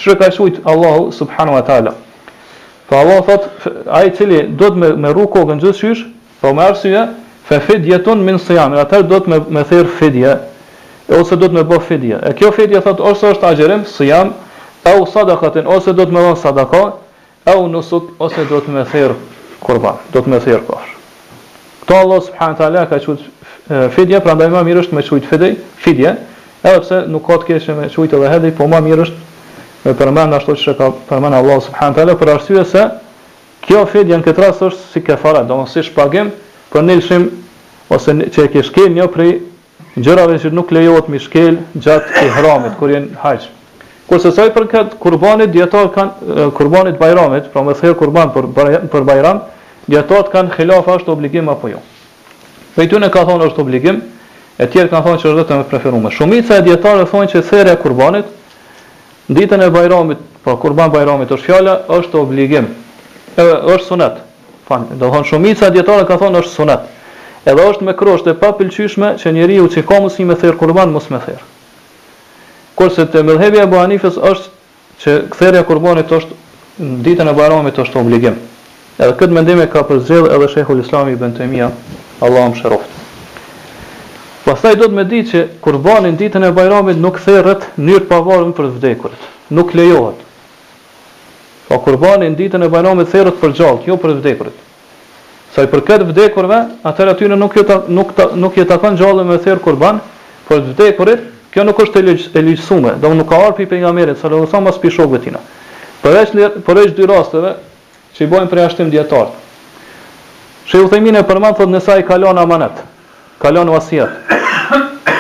që 0.01 0.17
ka 0.21 0.31
shujtë 0.39 0.65
Allahu 0.73 1.11
subhanu 1.21 1.59
wa 1.59 1.61
ta'ala. 1.69 1.93
Fa 2.89 3.03
Allah 3.05 3.21
thot, 3.29 3.51
a 3.87 4.01
i 4.09 4.15
cili 4.17 4.47
dohet 4.57 4.77
me, 4.81 4.95
me 5.05 5.13
ru 5.13 5.29
kokën 5.37 5.61
gjithë 5.61 6.07
po 6.41 6.55
me 6.57 6.65
arsye, 6.71 7.05
fe 7.45 7.61
fidje 7.69 8.01
tonë 8.09 8.25
minë 8.25 8.41
sëjamë, 8.49 8.81
atër 8.87 9.05
dohet 9.13 9.29
me, 9.29 9.43
me 9.59 9.69
thirë 9.69 9.93
fidje, 10.01 10.39
e 11.11 11.19
ose 11.19 11.35
do 11.37 11.49
të 11.51 11.57
më 11.59 11.65
bëj 11.67 11.81
fidje. 11.89 12.19
E 12.23 12.31
kjo 12.39 12.53
fidje 12.55 12.81
thot 12.85 13.01
ose 13.03 13.33
është 13.35 13.49
agjerim, 13.49 13.83
si 13.91 14.07
jam, 14.07 14.31
au 14.87 15.03
sadakaten 15.11 15.67
ose 15.67 15.93
do 15.97 16.07
të 16.07 16.15
më 16.15 16.23
dhan 16.27 16.39
sadaka, 16.39 16.83
au 17.51 17.65
nësuk, 17.73 18.13
ose 18.23 18.45
do 18.51 18.61
të 18.63 18.75
më 18.77 18.85
thirr 18.93 19.17
kurban, 19.61 19.99
do 20.15 20.23
të 20.23 20.31
më 20.31 20.41
thirr 20.45 20.63
kur. 20.69 20.85
Kto 21.83 21.99
Allah 21.99 22.21
subhanahu 22.29 22.59
taala 22.63 22.87
ka 22.87 22.99
thut 23.03 23.27
fedia, 23.97 24.21
prandaj 24.23 24.53
më 24.55 24.63
mirë 24.69 24.85
është 24.85 24.97
më 24.99 25.03
shujt 25.09 25.27
fedi, 25.33 25.51
fedia, 25.83 26.15
edhe 26.63 26.79
pse 26.85 27.03
nuk 27.11 27.27
ka 27.27 27.41
të 27.43 27.49
keshë 27.51 27.77
më 27.81 27.91
shujt 27.91 28.15
edhe 28.17 28.31
hedhi, 28.31 28.55
po 28.55 28.71
më 28.71 28.81
mirë 28.87 29.07
është 29.09 29.29
me 29.85 29.95
përmend 29.99 30.35
ashtu 30.39 30.55
që 30.63 30.75
ka 30.79 30.91
përmend 31.11 31.35
Allah 31.43 31.59
subhanahu 31.67 31.97
taala 31.99 32.17
për 32.21 32.35
arsye 32.37 32.65
se 32.71 32.87
kjo 33.67 33.83
fedia 33.91 34.19
në 34.21 34.27
këtë 34.31 34.45
rast 34.47 34.63
është 34.69 34.91
si 34.93 35.03
kefara, 35.05 35.43
domosish 35.49 35.91
pagim 35.97 36.31
për 36.73 36.85
nëshim 36.91 37.27
ose 37.91 38.15
çka 38.35 38.47
kesh 38.55 38.77
një 38.91 39.07
për 39.15 39.25
gjërave 39.99 40.39
që 40.43 40.51
nuk 40.55 40.71
lejohet 40.71 41.09
mishkel 41.11 41.57
shkel 41.57 41.83
gjatë 41.83 42.23
i 42.27 42.31
hramit 42.31 42.77
kur 42.79 42.93
janë 42.93 43.17
haç. 43.23 43.49
Kurse 44.07 44.31
sa 44.35 44.45
i 44.47 44.53
përket 44.55 44.95
kurbanit 44.99 45.51
dietar 45.55 45.91
kanë 45.95 46.51
kurbanit 46.55 46.99
bajramit, 46.99 47.49
pra 47.53 47.63
më 47.63 47.75
thër 47.81 47.95
kurban 47.99 48.33
për 48.35 48.49
për 48.93 49.05
bajram, 49.07 49.43
dietat 49.87 50.31
kanë 50.33 50.55
xhilaf 50.55 50.89
është 50.97 51.13
obligim 51.15 51.49
apo 51.49 51.71
jo. 51.73 51.81
Për 52.77 52.91
tyne 52.91 53.09
ka 53.11 53.25
thonë 53.29 53.49
është 53.51 53.63
obligim, 53.63 54.01
e 54.59 54.67
tjerë 54.67 54.91
kanë 54.93 55.05
thonë 55.07 55.21
që 55.23 55.31
është 55.31 55.39
vetëm 55.43 55.65
preferuar. 55.71 56.15
Shumica 56.15 56.59
e 56.59 56.67
dietarëve 56.67 57.09
thonë 57.11 57.31
që 57.35 57.43
thërja 57.51 57.75
e 57.75 57.81
kurbanit 57.83 58.29
ditën 59.31 59.63
e 59.63 59.71
bajramit, 59.71 60.19
pra 60.43 60.57
kurban 60.59 60.91
bajramit 60.91 61.31
është 61.33 61.47
fjala 61.47 61.77
është 61.99 62.19
obligim. 62.19 62.67
Ë 63.39 63.47
është 63.77 63.87
sunet. 63.87 64.19
Fan, 64.67 64.89
do 64.99 65.11
thonë 65.11 65.27
shumica 65.31 65.71
e 65.71 65.75
dietarëve 65.79 66.09
ka 66.11 66.19
thonë 66.23 66.43
është 66.43 66.57
sunet 66.59 66.89
edhe 67.49 67.65
është 67.65 67.85
me 67.89 67.93
krosht 67.97 68.27
e 68.29 68.35
papëlqyeshme 68.37 69.15
që 69.23 69.33
njeriu 69.33 69.69
që 69.73 69.85
ka 69.89 70.01
mundësi 70.03 70.27
me 70.29 70.37
thirr 70.41 70.59
kurban 70.61 70.91
mos 70.93 71.07
me 71.13 71.21
thër. 71.25 71.41
Kurse 72.77 73.07
te 73.13 73.23
mëdhëbi 73.25 73.63
e 73.63 73.67
Buhanifës 73.73 74.19
është 74.31 74.57
që 75.03 75.15
kthërja 75.35 75.63
e 75.65 75.69
kurbanit 75.71 76.13
është 76.13 76.37
në 76.91 76.99
ditën 77.09 77.31
e 77.33 77.35
Bajramit 77.41 77.79
është 77.85 78.01
obligim. 78.01 78.37
Edhe 79.01 79.15
këtë 79.17 79.37
mendim 79.37 79.61
e 79.65 79.69
ka 79.73 79.83
përzgjedh 79.89 80.29
edhe 80.35 80.49
Shehu 80.53 80.77
Islam 80.83 81.09
Ibn 81.15 81.33
Taymija, 81.39 81.71
Allahu 82.25 82.57
sheroft. 82.61 82.97
Pastaj 84.45 84.77
do 84.81 84.89
të 84.89 84.97
më 84.99 85.05
ditë 85.11 85.31
që 85.33 85.43
kurbanin 85.65 86.17
ditën 86.21 86.45
e 86.49 86.53
Bajramit 86.57 87.01
nuk 87.01 87.19
në 87.21 87.45
mënyrë 87.81 88.07
pa 88.09 88.21
varrën 88.25 88.53
për 88.57 88.71
vdekurit. 88.77 89.29
Nuk 89.57 89.73
lejohet. 89.77 90.17
Po 91.69 91.81
kurbanin 91.85 92.37
ditën 92.39 92.65
e 92.65 92.69
Bajramit 92.73 93.09
therrët 93.13 93.41
për 93.41 93.57
gjallë, 93.59 93.89
jo 93.89 93.97
për 93.97 94.19
vdekurit. 94.21 94.67
Sa 95.55 95.63
i 95.65 95.71
përket 95.71 96.05
vdekurve, 96.07 96.61
atëherë 96.87 97.11
aty 97.17 97.29
nuk 97.33 97.57
jeta, 97.59 97.81
nuk 97.91 98.13
ta, 98.15 98.29
nuk 98.39 98.55
je 98.59 98.65
takon 98.71 98.95
gjallë 98.99 99.25
me 99.27 99.39
therë 99.43 99.59
kurban, 99.65 99.99
por 100.47 100.61
vdekurit, 100.63 101.25
kjo 101.51 101.65
nuk 101.67 101.81
është 101.83 102.03
e 102.05 102.43
ligjësume, 102.45 102.93
do 103.03 103.11
nuk 103.19 103.27
ka 103.33 103.41
arpi 103.49 103.67
pejgamberit 103.67 104.21
sallallahu 104.21 104.47
alajhi 104.47 104.55
wasallam 104.55 104.83
pas 104.83 104.95
shokëve 104.95 105.21
tina. 105.25 105.41
Përveç 106.05 106.37
përveç 106.67 106.93
dy 106.97 107.09
rasteve 107.11 107.57
që 108.15 108.23
i 108.25 108.29
bojnë 108.31 108.51
për 108.53 108.61
jashtëm 108.63 108.93
dietar. 108.95 109.33
Shi 110.71 110.79
u 110.79 110.87
themin 110.93 111.19
e 111.19 111.25
përmand 111.27 111.59
thotë 111.59 111.75
nësa 111.75 111.97
i 111.99 112.07
kalon 112.07 112.39
amanet, 112.39 112.79
kalon 113.43 113.75
vasiat. 113.75 114.23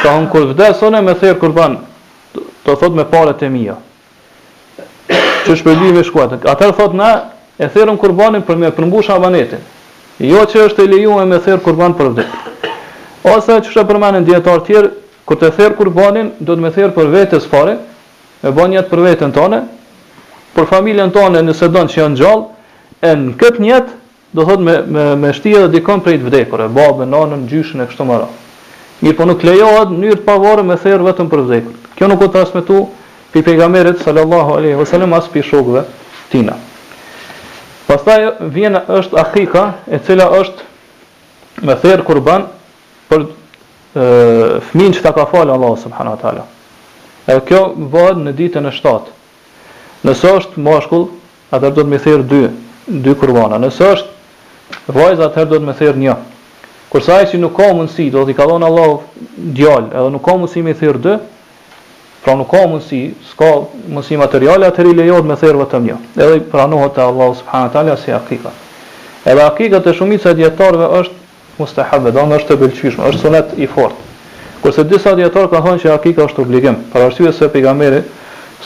Ka 0.01 0.15
hon 0.15 0.31
kur 0.33 0.47
vdesone 0.53 1.03
me 1.05 1.17
therë 1.21 1.41
kurban, 1.43 1.81
do 2.65 2.71
thotë 2.79 2.97
me 3.01 3.05
parat 3.17 3.43
e 3.43 3.49
mia. 3.51 3.75
Që 5.43 5.59
shpëlimi 5.59 6.07
shkuat. 6.07 6.39
Atëherë 6.47 6.79
thotë 6.79 7.01
na 7.03 7.11
e 7.59 7.67
thirrëm 7.69 7.99
kurbanin 7.99 8.47
për 8.47 8.61
me 8.63 8.71
përmbush 8.79 9.11
amanetin. 9.11 9.67
Jo 10.21 10.43
që 10.45 10.59
është 10.69 10.85
e 10.85 10.89
leju 10.91 11.15
me 11.27 11.39
therë 11.41 11.63
kurban 11.65 11.95
për 11.97 12.11
vdekje. 12.13 12.71
Ose 13.35 13.55
që 13.65 13.71
shë 13.73 13.85
përmenin 13.89 14.27
djetarë 14.29 14.65
tjerë, 14.67 14.91
kur 15.25 15.39
të 15.41 15.49
therë 15.57 15.77
kurbanin, 15.79 16.27
do 16.45 16.53
të 16.57 16.61
me 16.67 16.73
therë 16.75 16.91
për 16.97 17.09
vetës 17.15 17.47
fare, 17.49 17.79
e 18.45 18.53
ban 18.57 18.73
jetë 18.77 18.91
për 18.93 19.03
vetën 19.07 19.33
tone, 19.37 19.63
për 20.57 20.69
familjen 20.75 21.13
tone 21.17 21.41
nëse 21.47 21.71
donë 21.73 21.93
që 21.95 22.01
janë 22.03 22.21
gjallë, 22.21 22.47
e 23.01 23.15
në 23.23 23.35
këtë 23.41 23.65
njetë, 23.65 23.97
do 24.37 24.45
thot 24.47 24.63
me, 24.67 24.77
me, 24.93 25.05
me 25.23 25.33
dhe 25.41 25.65
dikon 25.79 26.05
për 26.05 26.19
të 26.19 26.29
vdekur, 26.29 26.67
e 26.67 26.75
babë, 26.77 27.09
nanën, 27.15 27.49
gjyshën 27.55 27.81
e 27.81 27.89
kështë 27.89 28.09
mara. 28.13 28.29
Një 29.01 29.17
po 29.17 29.25
nuk 29.25 29.45
lejohet, 29.49 29.93
njërë 29.97 30.21
të 30.21 30.27
pavarë 30.29 30.67
me 30.69 30.77
therë 30.85 31.09
vetëm 31.13 31.33
për 31.33 31.47
vdekur. 31.49 31.93
Kjo 31.97 32.09
nuk 32.13 32.23
u 32.23 32.29
të 32.35 32.45
asmetu 32.45 32.83
për 33.33 33.95
sallallahu 34.05 34.61
alaihi 34.61 34.81
vësallam, 34.85 35.15
as 35.17 35.31
shokëve 35.33 35.87
tina. 36.33 36.59
Pastaj 37.91 38.29
vjen 38.55 38.77
është 38.87 39.19
akika, 39.19 39.63
e 39.91 39.99
cila 40.07 40.29
është 40.39 41.67
me 41.67 41.75
therë 41.83 42.05
kurban 42.07 42.45
për 43.11 43.25
fëmin 44.71 44.95
që 44.95 45.03
ta 45.03 45.11
ka 45.17 45.25
falë 45.33 45.57
Allah 45.57 45.73
subhanahu 45.83 46.15
wa 46.15 46.21
taala. 46.21 46.45
E 47.27 47.35
kjo 47.49 47.65
bëhet 47.91 48.21
në 48.23 48.37
ditën 48.39 48.71
e 48.71 48.73
7. 48.77 49.09
Nëse 50.07 50.31
është 50.39 50.63
mashkull, 50.63 51.09
atëherë 51.51 51.75
do 51.81 51.83
të 51.89 51.93
më 51.97 52.01
therr 52.05 52.23
2, 52.31 52.53
2 53.11 53.17
kurbana. 53.25 53.59
Nëse 53.65 53.91
është 53.97 54.95
vajza, 54.95 55.27
atëherë 55.27 55.51
do 55.57 55.59
të 55.59 55.69
më 55.73 55.77
therr 55.83 55.99
1. 55.99 56.25
Kurse 56.95 57.17
ai 57.17 57.27
që 57.33 57.43
nuk 57.43 57.59
ka 57.59 57.73
mundësi, 57.75 58.07
do 58.15 58.23
t'i 58.29 58.39
ka 58.39 58.47
dhënë 58.51 58.71
Allah 58.71 58.95
djalë, 59.59 59.91
edhe 59.99 60.15
nuk 60.15 60.23
ka 60.31 60.39
mundësi 60.39 60.63
më 60.69 60.79
therr 60.79 61.03
Pra 62.23 62.35
nuk 62.37 62.51
ka 62.53 62.61
mundësi, 62.69 63.15
s'ka 63.31 63.47
mundësi 63.89 64.19
materiale 64.21 64.69
atë 64.69 64.85
i 64.91 64.97
lejohet 64.99 65.25
me 65.25 65.37
therr 65.41 65.57
vetëm 65.57 65.87
një. 65.89 65.95
Edhe 66.21 66.41
pranohet 66.53 66.93
te 66.95 67.01
Allahu 67.01 67.35
subhanahu 67.39 67.71
wa 67.71 67.73
taala 67.73 67.97
si 67.97 68.13
hakika. 68.13 68.53
Edhe 69.25 69.41
hakika 69.47 69.81
te 69.81 69.95
shumica 69.97 70.35
e 70.35 70.37
dietarëve 70.37 70.89
është 70.99 71.17
mustahab, 71.59 72.11
do 72.13 72.21
të 72.27 72.37
është 72.37 72.57
e 72.57 72.61
pëlqyeshme, 72.61 73.07
është 73.13 73.23
sunet 73.23 73.55
i 73.57 73.67
fortë. 73.67 74.05
Kurse 74.61 74.85
disa 74.85 75.15
dietarë 75.17 75.49
kanë 75.49 75.67
thënë 75.67 75.83
se 75.87 75.93
hakika 75.95 76.27
është 76.29 76.45
obligim, 76.45 76.77
për 76.93 77.07
arsye 77.07 77.33
se 77.33 77.49
pejgamberi 77.55 78.03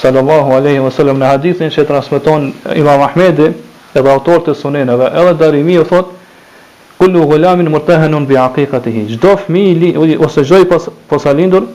sallallahu 0.03 0.57
alaihi 0.59 0.83
wasallam 0.83 1.23
në 1.23 1.31
hadithin 1.31 1.71
që 1.71 1.87
transmeton 1.87 2.51
Imam 2.75 3.05
Ahmedi, 3.07 3.53
edhe 3.95 4.11
autor 4.11 4.43
të 4.49 4.57
suneneve, 4.59 5.12
edhe 5.14 5.37
Darimi 5.45 5.79
u 5.79 5.87
thotë 5.87 6.99
kullu 6.99 7.23
ghulamin 7.31 7.71
murtahanun 7.71 8.27
bi 8.27 8.35
aqiqatihi. 8.38 9.07
Çdo 9.14 9.37
fëmijë 9.47 10.17
ose 10.27 10.43
çdo 10.45 10.59
i 10.59 10.67
pas 10.73 10.90
posalindur 11.11 11.69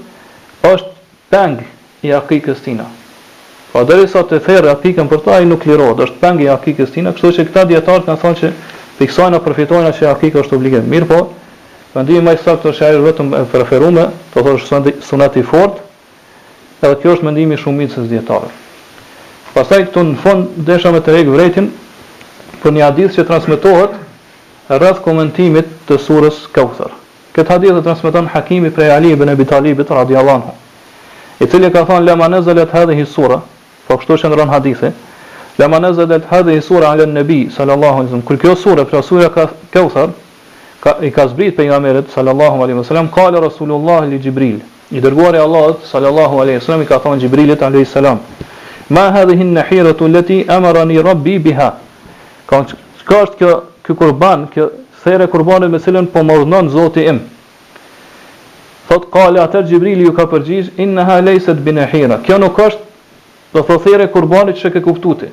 është 0.72 0.89
peng 1.30 1.58
i 2.04 2.10
akikës 2.14 2.64
tina. 2.66 2.86
Pa 3.72 3.84
dhe 3.86 4.02
sa 4.10 4.22
të 4.26 4.40
therë 4.48 4.72
akikën 4.74 5.08
për 5.12 5.20
ta, 5.26 5.40
i 5.40 5.46
nuk 5.48 5.66
lirohet, 5.70 6.00
është 6.08 6.20
peng 6.22 6.40
i 6.42 6.48
akikës 6.50 6.94
tina, 6.96 7.12
kështu 7.14 7.32
që 7.38 7.46
këta 7.50 7.66
djetarët 7.70 8.08
kanë 8.08 8.22
thonë 8.24 8.40
që 8.40 8.52
piksojnë 9.00 9.38
a 9.38 9.44
përfitojnë 9.46 9.92
që 10.00 10.08
akikë 10.14 10.42
është 10.44 10.58
obligim. 10.58 10.88
Mirë 10.90 11.10
po, 11.12 11.20
për 11.94 12.06
ndihë 12.08 12.24
maj 12.26 12.36
sakë 12.42 12.64
të 12.64 12.74
shajrë 12.80 13.04
vetëm 13.06 13.36
e 13.38 13.44
preferume, 13.52 14.08
të 14.34 14.44
thoshë 14.48 14.94
sunat 15.06 15.38
i 15.38 15.44
fort, 15.52 15.78
edhe 16.82 16.98
kjo 17.04 17.14
është 17.16 17.28
mendimi 17.30 17.60
së 17.94 18.08
djetarët. 18.10 18.66
Pasaj 19.54 19.84
këtu 19.88 20.04
në 20.06 20.16
fond, 20.24 20.48
desha 20.68 20.92
me 20.94 21.00
të 21.02 21.14
regë 21.16 21.34
vretin, 21.36 21.70
për 22.64 22.74
një 22.76 22.84
hadith 22.86 23.16
që 23.18 23.24
transmitohet 23.26 23.94
rrëth 24.70 25.00
komentimit 25.04 25.70
të 25.90 25.98
surës 25.98 26.42
Kauthar. 26.54 26.92
Këtë 27.34 27.54
hadith 27.56 27.80
e 27.80 27.84
transmiton 27.88 28.28
Hakimi 28.30 28.70
prej 28.72 28.92
Ali 28.94 29.14
ibn 29.16 29.30
Abi 29.34 29.46
Talibit 29.50 29.90
radiallahu 29.90 30.36
anhu 30.38 30.54
i 31.42 31.48
cili 31.48 31.72
ka 31.72 31.80
lema 31.84 32.00
la 32.00 32.16
manazalet 32.16 32.70
hadhihi 32.72 33.06
sura, 33.08 33.40
po 33.88 33.96
kështu 33.98 34.18
që 34.20 34.28
ndron 34.30 34.50
hadithe. 34.52 34.90
La 35.58 35.68
manazalet 35.72 36.24
hadhihi 36.30 36.62
sura 36.62 36.90
ala 36.92 37.04
an-nabi 37.04 37.50
sallallahu 37.50 37.94
alaihi 37.94 38.10
wasallam. 38.10 38.26
Kur 38.28 38.38
kjo 38.38 38.56
sure, 38.56 38.86
pra 38.86 39.02
sura 39.02 39.30
ka 39.30 39.48
Kauthar, 39.72 40.10
ka 40.84 40.98
i 41.02 41.12
ka 41.12 41.28
zbrit 41.28 41.56
pejgamberit 41.56 42.12
sallallahu 42.12 42.60
alaihi 42.64 42.78
wasallam, 42.82 43.08
ka 43.10 43.30
la 43.32 43.40
rasulullah 43.40 44.02
li 44.06 44.20
Jibril. 44.20 44.60
I 44.92 45.00
dërguar 45.00 45.36
e 45.36 45.40
Allahut 45.40 45.84
sallallahu 45.86 46.42
alaihi 46.42 46.60
wasallam 46.60 46.82
i 46.82 46.86
ka 46.86 46.98
thonë 47.00 47.20
Gjibrilit 47.22 47.62
alaihi 47.64 47.86
salam. 47.86 48.20
Ma 48.90 49.10
hadhihi 49.12 49.42
an-nahira 49.42 49.96
allati 49.96 50.46
amarani 50.48 51.02
rabbi 51.02 51.40
biha. 51.40 51.74
Ka 52.48 52.66
kjo 53.06 53.64
kjo 53.84 53.96
kurban, 53.96 54.48
kjo 54.52 54.72
there 55.06 55.26
kurbanë 55.28 55.72
me 55.72 55.80
cilën 55.80 56.06
po 56.12 56.20
Zoti 56.68 57.08
im. 57.08 57.22
Thot 58.90 59.06
qali 59.14 59.38
atë 59.40 59.60
Xhibrili 59.68 60.08
ju 60.08 60.14
ka 60.18 60.24
përgjigj 60.32 60.80
inna 60.82 61.04
ha 61.06 61.20
laysat 61.22 61.60
bi 61.62 61.72
nahira. 61.78 62.18
Kjo 62.26 62.40
nuk 62.42 62.58
është 62.58 63.54
do 63.54 63.62
thosire 63.68 64.08
kurbanit 64.14 64.58
që 64.64 64.72
ke 64.76 64.82
kuptuar 64.82 65.20
ti. 65.22 65.30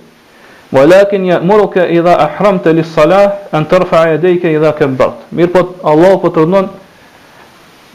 Walakin 0.76 1.24
ya'muruka 1.30 1.86
idha 1.96 2.18
ahramta 2.26 2.72
lis-salah 2.76 3.30
an 3.56 3.64
tarfa 3.70 4.02
yadayka 4.10 4.50
idha 4.52 4.74
kabbart. 4.76 5.24
Mir 5.30 5.48
po 5.52 5.62
Allah 5.92 6.18
po 6.22 6.28
të 6.36 6.44
ndon 6.50 6.68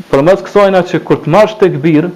përmes 0.09 0.41
kësaj 0.47 0.69
na 0.73 0.81
që 0.81 1.03
kur 1.05 1.21
të 1.21 1.29
marrsh 1.35 1.59
tek 1.61 1.77
bir, 1.83 2.09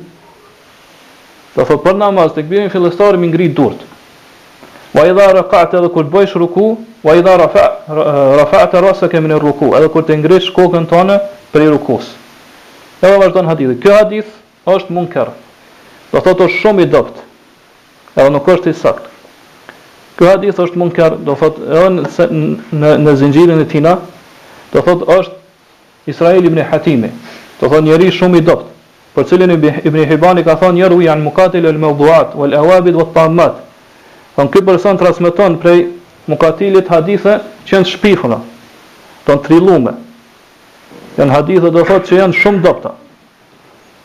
do 1.55 1.61
thot 1.65 1.83
për 1.85 1.99
namaz 2.01 2.33
tek 2.33 2.49
birin 2.49 2.73
fillestar 2.73 3.17
mi 3.21 3.29
ngri 3.29 3.51
durt. 3.53 3.85
Wa 4.95 5.05
idha 5.05 5.29
raka'ta 5.37 5.85
wa 5.85 5.89
kul 5.93 6.09
bayshu 6.09 6.41
ruku 6.41 6.77
wa 7.05 7.13
idha 7.13 7.37
rafa 7.45 7.71
rafa'ta 8.41 8.81
rasaka 8.81 9.21
min 9.21 9.37
ar-ruku. 9.37 9.69
Edhe 9.77 9.89
kur 9.93 10.01
të 10.03 10.17
ngrihesh 10.23 10.49
kokën 10.57 10.89
tonë 10.89 11.21
për 11.53 11.71
rukus. 11.77 12.15
Edhe 13.01 13.13
po 13.17 13.21
vazhdon 13.21 13.45
hadithi. 13.47 13.79
Ky 13.81 13.89
hadith 13.91 14.29
është 14.67 14.91
munkar. 14.93 15.29
Do 16.11 16.21
thotë 16.23 16.45
është 16.47 16.59
shumë 16.63 16.83
i 16.85 16.89
dobët. 16.91 17.17
Edhe 18.15 18.29
nuk 18.31 18.47
është 18.49 18.71
i 18.71 18.73
saktë. 18.79 19.09
Ky 20.15 20.29
hadith 20.29 20.59
është 20.63 20.79
munkar, 20.79 21.17
do 21.27 21.35
thotë 21.35 21.61
edhe 21.61 21.89
në 21.91 22.45
në, 22.81 22.93
në 23.03 23.15
zinxhirin 23.19 23.63
e 23.63 23.67
tina, 23.71 23.97
do 24.73 24.81
thotë 24.83 25.09
është 25.17 26.13
Israil 26.13 26.45
ibn 26.47 26.61
Hatimi. 26.69 27.09
Do 27.59 27.67
thotë 27.71 27.83
njeri 27.89 28.11
shumë 28.15 28.39
i 28.39 28.45
dobët, 28.47 28.71
për 29.15 29.27
cilin 29.29 29.53
Ibn 29.55 30.01
Hibani 30.09 30.43
ka 30.43 30.55
thonë 30.59 30.81
yeru 30.83 30.99
an 31.11 31.21
muqatil 31.23 31.67
al 31.69 31.77
mawdu'at 31.79 32.35
wal 32.35 32.55
awabid 32.61 32.95
wat 32.99 33.13
tammat. 33.15 33.61
Don 34.37 34.49
ky 34.51 34.61
person 34.63 34.97
transmeton 34.99 35.55
prej 35.63 35.85
mukatilit 36.27 36.87
hadithe 36.91 37.37
që 37.67 37.73
janë 37.75 37.89
shpifuna, 37.91 38.39
don 39.27 39.39
trillume 39.39 39.95
janë 41.17 41.31
hadithe 41.33 41.69
do 41.73 41.83
thotë 41.87 42.09
që 42.09 42.17
janë 42.21 42.37
shumë 42.39 42.61
dobta. 42.65 42.91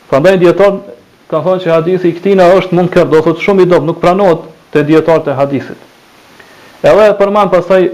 Prandaj 0.09 0.37
dietar 0.41 0.77
ka 1.31 1.39
thënë 1.45 1.63
që 1.63 1.73
hadithi 1.75 2.09
i 2.11 2.15
këtij 2.17 2.51
është 2.61 2.77
munkar, 2.79 3.07
do 3.11 3.21
thotë 3.25 3.43
shumë 3.45 3.65
i 3.65 3.69
dobët, 3.71 3.87
nuk 3.91 3.99
pranohet 4.03 4.45
të 4.73 4.85
dietarët 4.87 5.27
e 5.33 5.37
hadithit. 5.37 5.87
Edhe 6.81 7.09
e 7.11 7.15
përmend 7.19 7.51
pastaj 7.53 7.89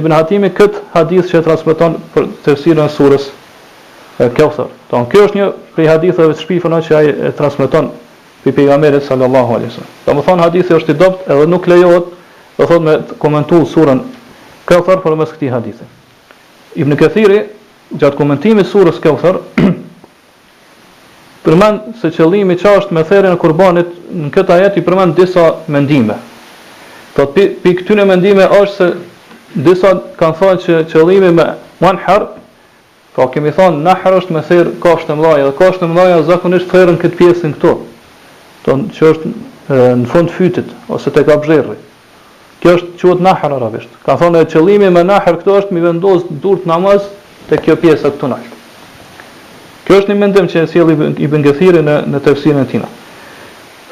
Ibn 0.00 0.14
Hatimi 0.16 0.48
këtë 0.58 0.80
hadith 0.94 1.28
që 1.32 1.42
transmeton 1.46 1.98
për 2.14 2.30
të 2.44 2.54
e 2.54 2.88
surës 2.96 3.26
e 4.22 4.28
Kauthar. 4.34 4.68
Don 4.90 5.04
kjo 5.10 5.26
është 5.26 5.38
një 5.40 5.48
prej 5.74 5.88
haditheve 5.90 6.34
të 6.34 6.44
shpifën 6.44 6.74
që 6.88 6.96
ai 6.96 7.06
e 7.28 7.32
transmeton 7.36 7.90
pi 8.44 8.52
pejgamberit 8.56 9.04
sallallahu 9.06 9.56
alaihi 9.56 9.70
wasallam. 9.72 9.92
Domethënë 10.06 10.42
hadithi 10.46 10.74
është 10.78 10.92
i 10.92 10.94
dobët 11.00 11.28
edhe 11.34 11.46
nuk 11.50 11.66
lejohet 11.70 12.06
do 12.58 12.64
thotë 12.70 12.84
me 12.86 12.96
komentu 13.22 13.60
surën 13.66 14.00
Kauthar 14.68 15.02
për 15.04 15.16
mes 15.20 15.28
këtij 15.34 15.50
hadithi. 15.52 15.84
Ibn 16.82 16.96
Kathiri 17.00 17.40
gjatë 17.92 18.16
komentimit 18.18 18.66
surës 18.68 19.00
Kauthar 19.02 19.40
përmend 21.44 21.96
se 22.00 22.10
qëllimi 22.16 22.56
i 22.56 22.60
çast 22.60 22.92
me 22.94 23.02
therrën 23.04 23.36
e 23.36 23.40
qurbanit 23.42 23.90
në 24.12 24.30
këtë 24.34 24.54
ajet 24.56 24.78
i 24.80 24.84
përmend 24.86 25.16
disa 25.18 25.50
mendime. 25.68 26.16
Thot 27.14 27.34
pi, 27.34 27.48
pi 27.62 27.76
mendime 28.04 28.46
është 28.48 28.76
se 28.76 28.92
disa 29.54 29.90
kanë 30.18 30.36
thënë 30.40 30.62
që 30.64 30.80
qëllimi 30.92 31.34
me 31.34 31.50
manhar 31.80 32.30
Po 33.14 33.28
kemi 33.30 33.52
thonë 33.54 33.78
nahr 33.84 34.16
është 34.16 34.34
me 34.34 34.40
therr 34.42 34.72
kosht 34.82 35.06
të 35.06 35.14
mëdha, 35.14 35.36
dhe 35.46 35.52
kosht 35.54 35.78
të 35.78 35.86
mëdha 35.86 36.16
zakonisht 36.26 36.66
therrën 36.72 36.96
këtë 36.98 37.14
pjesën 37.20 37.52
këtu. 37.60 37.74
Do 38.64 38.74
që 38.96 39.04
është 39.12 39.30
e, 39.30 39.76
në 40.00 40.08
fund 40.10 40.32
fytit 40.34 40.72
ose 40.90 41.12
tek 41.14 41.30
abzherri. 41.30 41.76
Kjo 42.58 42.72
është 42.74 42.96
quhet 42.98 43.22
nahr 43.22 43.54
arabisht. 43.54 43.94
Ka 44.02 44.16
thonë 44.18 44.42
qëllimi 44.50 44.90
me 44.96 45.04
nahr 45.06 45.38
këtu 45.38 45.54
është 45.60 45.70
mi 45.76 45.84
vendos 45.86 46.26
durt 46.42 46.66
namaz 46.66 47.06
të 47.50 47.58
kjo 47.64 47.76
pjesë 47.80 48.10
të 48.12 48.30
është. 48.36 48.60
Kjo 49.84 49.98
është 50.00 50.12
një 50.14 50.18
mendim 50.20 50.46
që 50.48 50.62
e 50.62 50.68
sjell 50.70 50.92
i 50.94 51.28
bën 51.28 51.44
gëthirë 51.44 51.82
në 51.84 51.96
në 52.08 52.20
tërsinë 52.24 52.62
e 52.64 52.68
tina. 52.70 52.88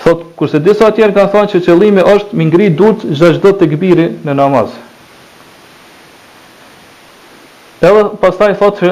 Thot 0.03 0.23
kurse 0.39 0.61
disa 0.65 0.89
të 0.89 0.97
tjerë 0.97 1.17
kanë 1.19 1.33
thënë 1.35 1.51
që 1.53 1.61
qëllimi 1.67 2.05
është 2.15 2.39
mi 2.39 2.47
ngri 2.49 2.71
dut 2.79 3.05
çdo 3.13 3.33
çdo 3.37 3.53
të 3.61 3.67
në 4.27 4.35
namaz. 4.35 4.73
Edhe 7.83 8.05
pastaj 8.21 8.55
thot 8.61 8.79
se 8.79 8.91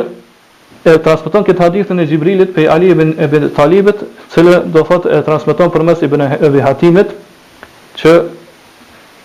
e 0.91 0.95
transmeton 0.99 1.45
këtë 1.45 1.61
hadithën 1.63 1.99
e 2.01 2.07
Xhibrilit 2.09 2.55
pe 2.55 2.69
Ali 2.73 2.89
ibn 2.91 3.11
Abi 3.21 3.41
Talibet, 3.57 4.01
cila 4.35 4.61
do 4.65 4.83
thot 4.85 5.07
e 5.07 5.23
transmeton 5.23 5.69
përmes 5.71 6.01
Ibn 6.03 6.21
Abi 6.41 6.61
Hatimit 6.65 7.11
që 8.03 8.15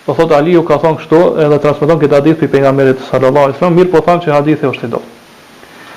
po 0.06 0.14
thot 0.14 0.32
Aliu 0.36 0.62
ka 0.68 0.76
thonë 0.82 1.00
kështu 1.00 1.20
edhe 1.46 1.58
transmeton 1.64 2.00
këtë 2.02 2.18
hadith 2.20 2.38
pe 2.42 2.48
pejgamberin 2.52 2.98
sallallahu 3.10 3.48
alajhi 3.50 3.56
wasallam, 3.58 3.78
mirë 3.80 3.90
po 3.94 4.00
tham 4.06 4.20
që 4.20 4.32
hadithi 4.36 4.68
është 4.68 4.86
i 4.86 4.90
dobët. 4.94 5.15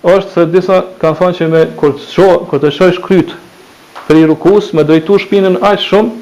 është 0.00 0.32
se 0.36 0.44
disa 0.54 0.78
kanë 1.02 1.18
thonë 1.18 1.36
që 1.40 1.48
me 1.52 1.60
kur 1.80 2.62
të 2.62 2.70
shëjsh 2.78 3.02
krytë 3.04 3.36
për 4.06 4.20
i 4.22 4.24
rukus, 4.30 4.70
me 4.72 4.86
drejtu 4.88 5.18
shpinën 5.26 5.58
aqë 5.60 5.84
shumë, 5.84 6.16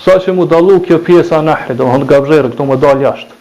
sa 0.00 0.16
që 0.24 0.32
mu 0.36 0.46
dalu 0.48 0.78
kjo 0.86 1.02
pjesa 1.04 1.42
nahri, 1.44 1.76
do 1.76 1.90
hëndë 1.92 2.08
gabxërë, 2.14 2.54
këto 2.54 2.66
mu 2.70 2.80
dalë 2.80 3.04
jashtë. 3.04 3.38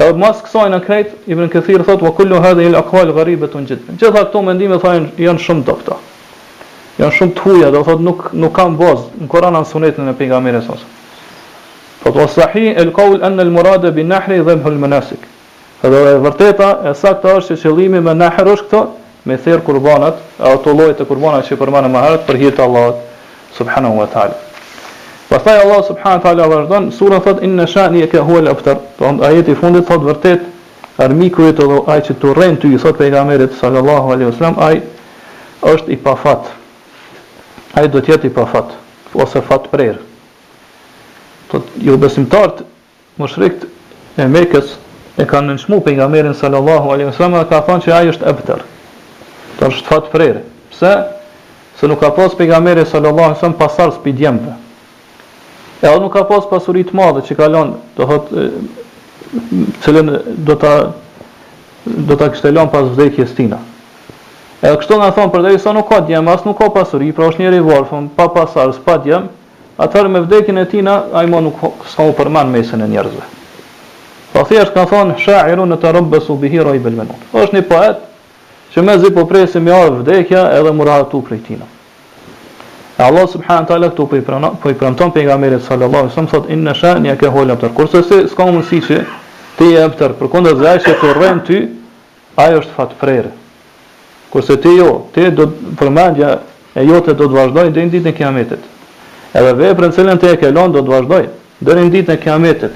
E 0.00 0.04
odë 0.10 0.20
masë 0.20 0.44
kësaj 0.46 0.68
në 0.72 0.82
krejtë, 0.84 1.18
i 1.32 1.34
më 1.36 1.46
në 1.46 1.52
këthirë 1.56 1.88
thotë, 1.88 2.08
më 2.10 2.14
kullu 2.20 2.42
hedhe 2.44 2.68
i 2.68 2.72
lakallë 2.76 3.16
gëribë 3.16 3.48
të 3.54 3.62
në 3.64 3.68
gjithme. 3.72 3.96
Gjitha 4.02 4.12
këto 4.28 4.44
mendime 4.46 4.78
thajnë 4.84 5.20
janë 5.24 5.42
shumë 5.48 5.66
të 5.68 5.78
këta. 5.80 5.98
Janë 7.00 7.16
shumë 7.20 7.34
të 7.36 7.44
huja, 7.46 7.72
do 7.74 7.82
thotë 7.88 8.06
nuk, 8.08 8.24
nuk 8.44 8.54
kam 8.58 8.76
bazë, 8.80 9.12
në 9.24 9.30
koranë 9.32 9.60
në 9.60 9.70
sunetën 9.72 10.12
e 10.12 10.16
pingamire 10.20 10.62
sësë. 10.68 10.88
Fëtë 12.00 12.16
o 12.22 12.26
sahi 12.32 12.62
e 12.72 12.82
lkaul 12.88 13.18
anë 13.26 13.36
në 13.44 13.52
murade 13.52 13.90
bi 13.92 14.04
nahri 14.08 14.38
dhe 14.40 14.54
mëhull 14.56 14.78
më 14.80 14.88
nasik. 14.88 15.20
Edhe 15.84 15.98
e 16.14 16.14
vërteta 16.24 16.68
e 16.88 16.94
sakta 16.96 17.34
është 17.40 17.56
që 17.60 17.64
qëllimi 17.68 18.00
me 18.06 18.14
nahër 18.22 18.48
është 18.54 18.66
këto, 18.68 18.80
me 19.28 19.36
therë 19.44 19.62
kurbanat, 19.66 20.22
e 20.40 20.46
ato 20.54 20.74
lojë 20.78 20.96
të 20.96 21.06
kurbanat 21.10 21.50
që 21.50 21.58
përmanë 21.60 21.90
më 21.92 22.02
harët 22.06 22.24
për 22.28 22.38
hirtë 22.40 22.64
Allahot, 22.64 23.02
subhanahu 23.58 24.00
wa 24.00 24.06
ta'ala. 24.14 24.38
Pastaj 25.28 25.60
Allah 25.66 25.82
subhanahu 25.90 26.24
wa 26.24 26.24
ta'ala 26.24 26.64
Surën 26.70 26.90
sura 27.02 27.20
thot 27.20 27.42
inna 27.44 27.66
sha'ni 27.68 28.06
ka 28.08 28.18
huwa 28.24 28.38
al-abtar. 28.46 28.78
Po 28.96 29.12
ajeti 29.28 29.52
i 29.52 29.60
fundit 29.60 29.86
thot 29.86 30.00
vërtet 30.00 30.40
armiku 30.96 31.48
i 31.52 31.54
tij 31.54 31.78
ai 31.86 32.00
që 32.00 32.16
turren 32.18 32.56
ty 32.58 32.76
thot 32.78 32.96
pejgamberit 32.98 33.52
sallallahu 33.60 34.12
alaihi 34.16 34.30
wasallam 34.32 34.82
është 35.74 35.92
i 35.92 35.96
pafat. 35.96 36.50
Ai 37.76 37.86
do 37.92 38.00
të 38.00 38.12
jetë 38.16 38.26
i 38.32 38.32
pafat 38.40 38.74
ose 39.14 39.40
fat 39.44 39.68
prerë 39.70 40.02
thot 41.50 41.62
po, 41.64 41.66
jo 41.82 41.96
besimtarët 41.98 42.62
mushrikët 43.18 43.66
e 44.20 44.26
Mekës 44.30 44.74
e 45.20 45.26
kanë 45.28 45.52
nënshmu 45.54 45.80
për 45.84 45.96
nga 45.98 46.06
merin 46.08 46.34
sallallahu 46.38 46.92
alaihi 46.94 47.10
wasallam 47.10 47.36
dhe 47.40 47.48
ka 47.50 47.60
thonë 47.66 47.84
që 47.84 47.94
ajo 47.98 48.14
është 48.14 48.28
ebëtër 48.32 48.60
të 49.58 49.68
është 49.70 49.90
fatë 49.90 50.12
prerë 50.14 50.42
pse? 50.72 50.92
se 51.80 51.88
nuk 51.88 52.00
ka 52.02 52.10
posë 52.14 52.38
për 52.38 52.50
nga 52.52 52.60
merin 52.64 52.86
sallallahu 52.86 53.26
alaihi 53.32 53.38
wasallam 53.38 53.58
pasarës 53.60 53.98
për 54.04 54.16
djemëve 54.20 54.54
e 55.86 55.90
o 55.94 55.98
nuk 56.02 56.12
ka 56.16 56.24
posë 56.30 56.50
pasurit 56.54 56.92
madhe 57.00 57.24
që 57.28 57.38
kalon 57.40 57.74
të 57.96 58.06
hot 58.10 58.30
cilën 59.84 60.14
do 60.48 60.56
ta 60.62 60.74
do 62.10 62.16
ta 62.20 62.28
kishte 62.28 62.50
lënë 62.52 62.68
pas 62.70 62.88
vdekjes 62.92 63.30
tina. 63.32 63.56
Edhe 64.60 64.76
kështu 64.82 64.98
nga 65.00 65.06
thon 65.16 65.30
për 65.32 65.44
dhe 65.46 65.52
sa 65.58 65.72
nuk 65.72 65.86
ka 65.88 66.00
djem, 66.04 66.26
asë 66.28 66.44
nuk 66.44 66.58
ka 66.60 66.66
pasuri, 66.74 67.06
pra 67.16 67.30
është 67.30 67.40
njëri 67.40 67.60
i 67.62 68.00
pa 68.18 68.26
pasarës, 68.34 68.76
pa 68.84 68.98
djem, 69.00 69.30
atëherë 69.80 70.10
me 70.12 70.20
vdekjen 70.26 70.58
e 70.60 70.64
tina, 70.68 70.96
na 71.08 71.18
ai 71.20 71.28
më 71.30 71.40
nuk 71.46 71.86
sa 71.88 72.04
u 72.04 72.12
përmend 72.16 72.52
mesën 72.52 72.82
e 72.84 72.88
njerëzve. 72.92 73.26
Po 74.32 74.44
thjesht 74.46 74.74
ka 74.74 74.84
thonë 74.86 75.16
sha'irun 75.24 75.72
ta 75.80 75.90
rabbasu 75.96 76.36
bihi 76.38 76.60
raibul 76.64 76.96
manun. 77.00 77.20
Është 77.32 77.56
një 77.56 77.64
poet 77.70 78.00
që 78.74 78.82
mezi 78.86 79.10
po 79.14 79.24
presim 79.26 79.64
me 79.66 79.72
ardh 79.74 80.00
vdekja 80.04 80.44
edhe 80.58 80.72
murahatu 80.76 81.22
prej 81.26 81.40
tina. 81.48 81.66
E 82.98 83.02
Allah 83.02 83.24
subhanahu 83.28 83.66
taala 83.66 83.88
këtu 83.90 84.04
po 84.10 84.20
i 84.20 84.24
pranon, 84.24 84.58
po 84.60 84.70
i 84.70 84.74
premton 84.76 85.10
pejgamberit 85.10 85.64
sallallahu 85.64 86.04
alaihi 86.04 86.12
wasallam 86.12 86.32
thotë 86.34 86.52
inna 86.56 86.74
sha'ni 86.76 87.16
ka 87.18 87.30
hola 87.32 87.56
për 87.56 87.72
kurse 87.76 88.02
se 88.04 88.18
s'ka 88.28 88.46
mundësi 88.46 88.80
që 88.86 88.98
ti 89.58 89.70
je 89.72 89.82
aftër, 89.84 90.14
përkundër 90.20 90.58
zë 90.60 90.66
ajo 90.74 90.82
që 90.88 90.98
korren 91.00 91.40
ty, 91.46 91.62
ajo 92.36 92.60
është 92.60 92.76
fatprerë. 92.76 93.32
Kurse 94.30 94.58
ti 94.62 94.76
jo, 94.76 94.92
ti 95.14 95.30
do 95.34 95.48
përmendja 95.80 96.36
e 96.76 96.84
jote 96.86 97.16
do 97.16 97.26
të 97.26 97.38
vazhdojë 97.40 97.72
deri 97.72 97.88
në 97.88 97.94
ditën 97.96 98.12
e 98.12 98.16
kiametit 98.20 98.68
edhe 99.34 99.74
në 99.74 99.92
cilën 99.94 100.18
të 100.18 100.30
e 100.34 100.38
ke 100.40 100.50
lënë 100.50 100.72
do 100.74 100.80
të 100.82 100.90
vazhdoj 100.90 101.22
deri 101.60 101.84
në 101.84 101.90
ditën 101.92 102.14
e 102.14 102.16
Kiametit. 102.18 102.70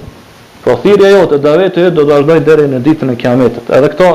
Po 0.65 0.77
thirrja 0.83 1.11
jote 1.11 1.39
da 1.43 1.55
vetë 1.59 1.89
do 1.93 2.03
të 2.05 2.09
vazhdoj 2.11 2.39
deri 2.47 2.69
në 2.69 2.81
ditën 2.85 3.11
e 3.13 3.17
Kiametit. 3.17 3.71
Edhe 3.71 3.89
këto 3.95 4.11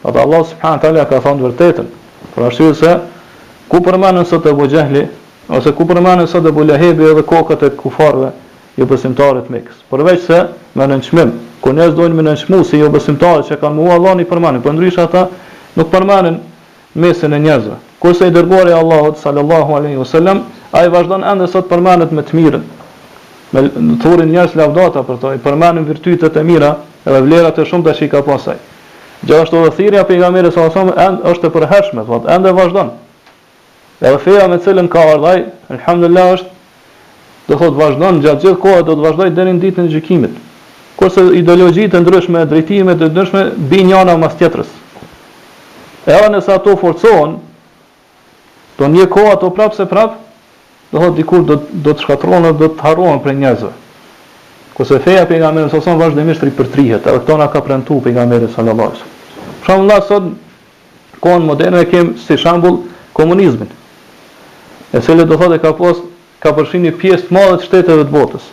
Atë 0.00 0.16
Allah 0.22 0.40
subhanahu 0.48 0.80
teala 0.80 1.02
ka 1.04 1.18
thënë 1.20 1.42
vërtetën. 1.44 1.88
Për 2.34 2.44
arsye 2.46 2.70
se 2.74 2.92
ku 3.68 3.80
përmendën 3.84 4.24
sot 4.26 4.46
Abu 4.48 4.64
Jahli 4.72 5.02
ose 5.52 5.72
ku 5.76 5.84
përmendën 5.84 6.26
sot 6.26 6.46
Abu 6.48 6.60
Bulahebi 6.62 7.04
edhe 7.10 7.20
kokët 7.28 7.64
e 7.66 7.70
kufarëve 7.76 8.30
jo 8.78 8.86
besimtarët 8.88 9.50
Mekës. 9.52 9.82
Përveç 9.90 10.20
se 10.26 10.38
me 10.74 10.86
nënçmim, 10.88 11.32
ku 11.60 11.72
ne 11.72 11.90
zdojnë 11.90 12.14
me 12.16 12.22
nënçmu 12.30 12.62
jo 12.72 12.88
besimtarët 12.88 13.50
që 13.50 13.60
kanë 13.60 13.74
mua 13.76 13.94
Allah 13.94 14.14
një 14.16 14.24
përmanin, 14.30 14.62
për 14.62 14.68
po 14.68 14.72
ndrysh 14.78 14.98
ata 15.02 15.26
nuk 15.76 15.90
përmanin 15.92 16.38
mesin 16.94 17.30
e 17.32 17.38
njerëzve. 17.38 17.74
Kurse 18.00 18.28
i 18.28 18.30
i 18.30 18.72
Allahut 18.72 19.18
sallallahu 19.18 19.74
alaihi 19.76 19.96
wasallam, 19.98 20.38
ai 20.72 20.88
vazhdon 20.88 21.24
ende 21.24 21.46
sot 21.46 21.68
përmendet 21.70 22.10
me 22.12 22.22
të 22.22 22.32
mirën. 22.32 22.62
Me 23.52 23.70
thurin 24.02 24.28
njerëz 24.32 24.56
lavdata 24.56 25.00
për 25.02 25.16
to, 25.20 25.32
i 25.34 25.38
përmendin 25.38 25.84
virtytet 25.88 26.36
e 26.36 26.42
mira 26.42 26.76
dhe 27.04 27.20
vlerat 27.20 27.58
e 27.58 27.64
shumta 27.64 27.90
që 27.94 28.04
i 28.06 28.08
ka 28.08 28.22
pasur. 28.22 28.56
Gjithashtu 29.26 29.56
edhe 29.56 29.70
thirrja 29.76 30.00
e 30.00 30.04
pejgamberit 30.08 30.54
sallallahu 30.54 30.78
alaihi 30.80 30.96
wasallam 30.96 31.34
është 31.34 31.46
e 31.46 31.50
përhershme, 31.56 32.04
po 32.06 32.22
ende 32.28 32.52
vazhdon. 32.52 32.90
Edhe 34.00 34.18
feja 34.18 34.48
me 34.48 34.56
cilën 34.58 34.88
ka 34.88 35.00
ardhaj, 35.14 35.42
alhamdulillah 35.70 36.32
është 36.34 37.48
do 37.48 37.58
thot 37.58 37.74
vazhdon 37.76 38.22
gjatë 38.22 38.44
gjithë 38.46 38.60
kohës 38.64 38.84
do 38.86 38.96
të 38.96 39.06
vazhdoj 39.06 39.30
deri 39.36 39.52
në 39.54 39.60
ditën 39.64 39.86
e 39.88 39.92
gjykimit. 39.94 40.38
Kurse 40.96 41.20
ideologjitë 41.34 42.00
ndryshme, 42.00 42.46
drejtimet 42.46 43.02
e 43.02 43.08
ndryshme 43.10 43.44
binjana 43.70 44.16
mas 44.16 44.34
tjetrës 44.40 44.72
edhe 46.06 46.28
nëse 46.32 46.52
ato 46.52 46.74
forcohen, 46.80 47.38
do 48.78 48.88
një 48.88 49.06
kohë 49.12 49.32
ato 49.34 49.50
prapë 49.52 49.76
se 49.76 49.84
prapë, 49.88 50.18
do 50.92 50.98
thotë 50.98 51.16
dikur 51.20 51.42
do 51.46 51.56
do 51.70 51.92
të 51.94 52.02
shkatronë 52.04 52.46
dhe 52.48 52.58
do 52.62 52.68
të 52.74 52.84
harrohen 52.86 53.20
prej 53.22 53.36
njerëzve. 53.38 53.72
kose 54.74 54.96
feja 55.04 55.26
pejgamberit 55.26 55.70
sallallahu 55.70 55.92
alajhi 55.92 56.16
wasallam 56.16 56.26
vazhdimisht 56.26 56.42
ripërtrihet, 56.46 57.06
edhe 57.06 57.18
këto 57.20 57.36
na 57.36 57.46
ka 57.52 57.60
premtuar 57.60 58.00
pejgamberi 58.04 58.48
sallallahu 58.54 58.88
alajhi 58.88 59.02
wasallam. 59.02 59.66
Shumëllah 59.66 60.06
sot 60.08 60.22
kohën 61.20 61.42
moderne 61.44 61.82
kemë 61.90 62.16
si 62.18 62.36
shembull 62.38 62.78
komunizmin. 63.12 63.68
E 64.92 65.00
cilë 65.04 65.26
do 65.28 65.36
thotë 65.36 65.58
ka 65.60 65.72
pas 65.78 65.96
ka 66.40 66.52
përshin 66.56 66.82
një 66.86 66.94
pjesë 66.96 67.26
të 67.28 67.34
madhe 67.36 67.60
të 67.60 67.64
shteteve 67.68 68.04
të 68.08 68.10
botës. 68.14 68.44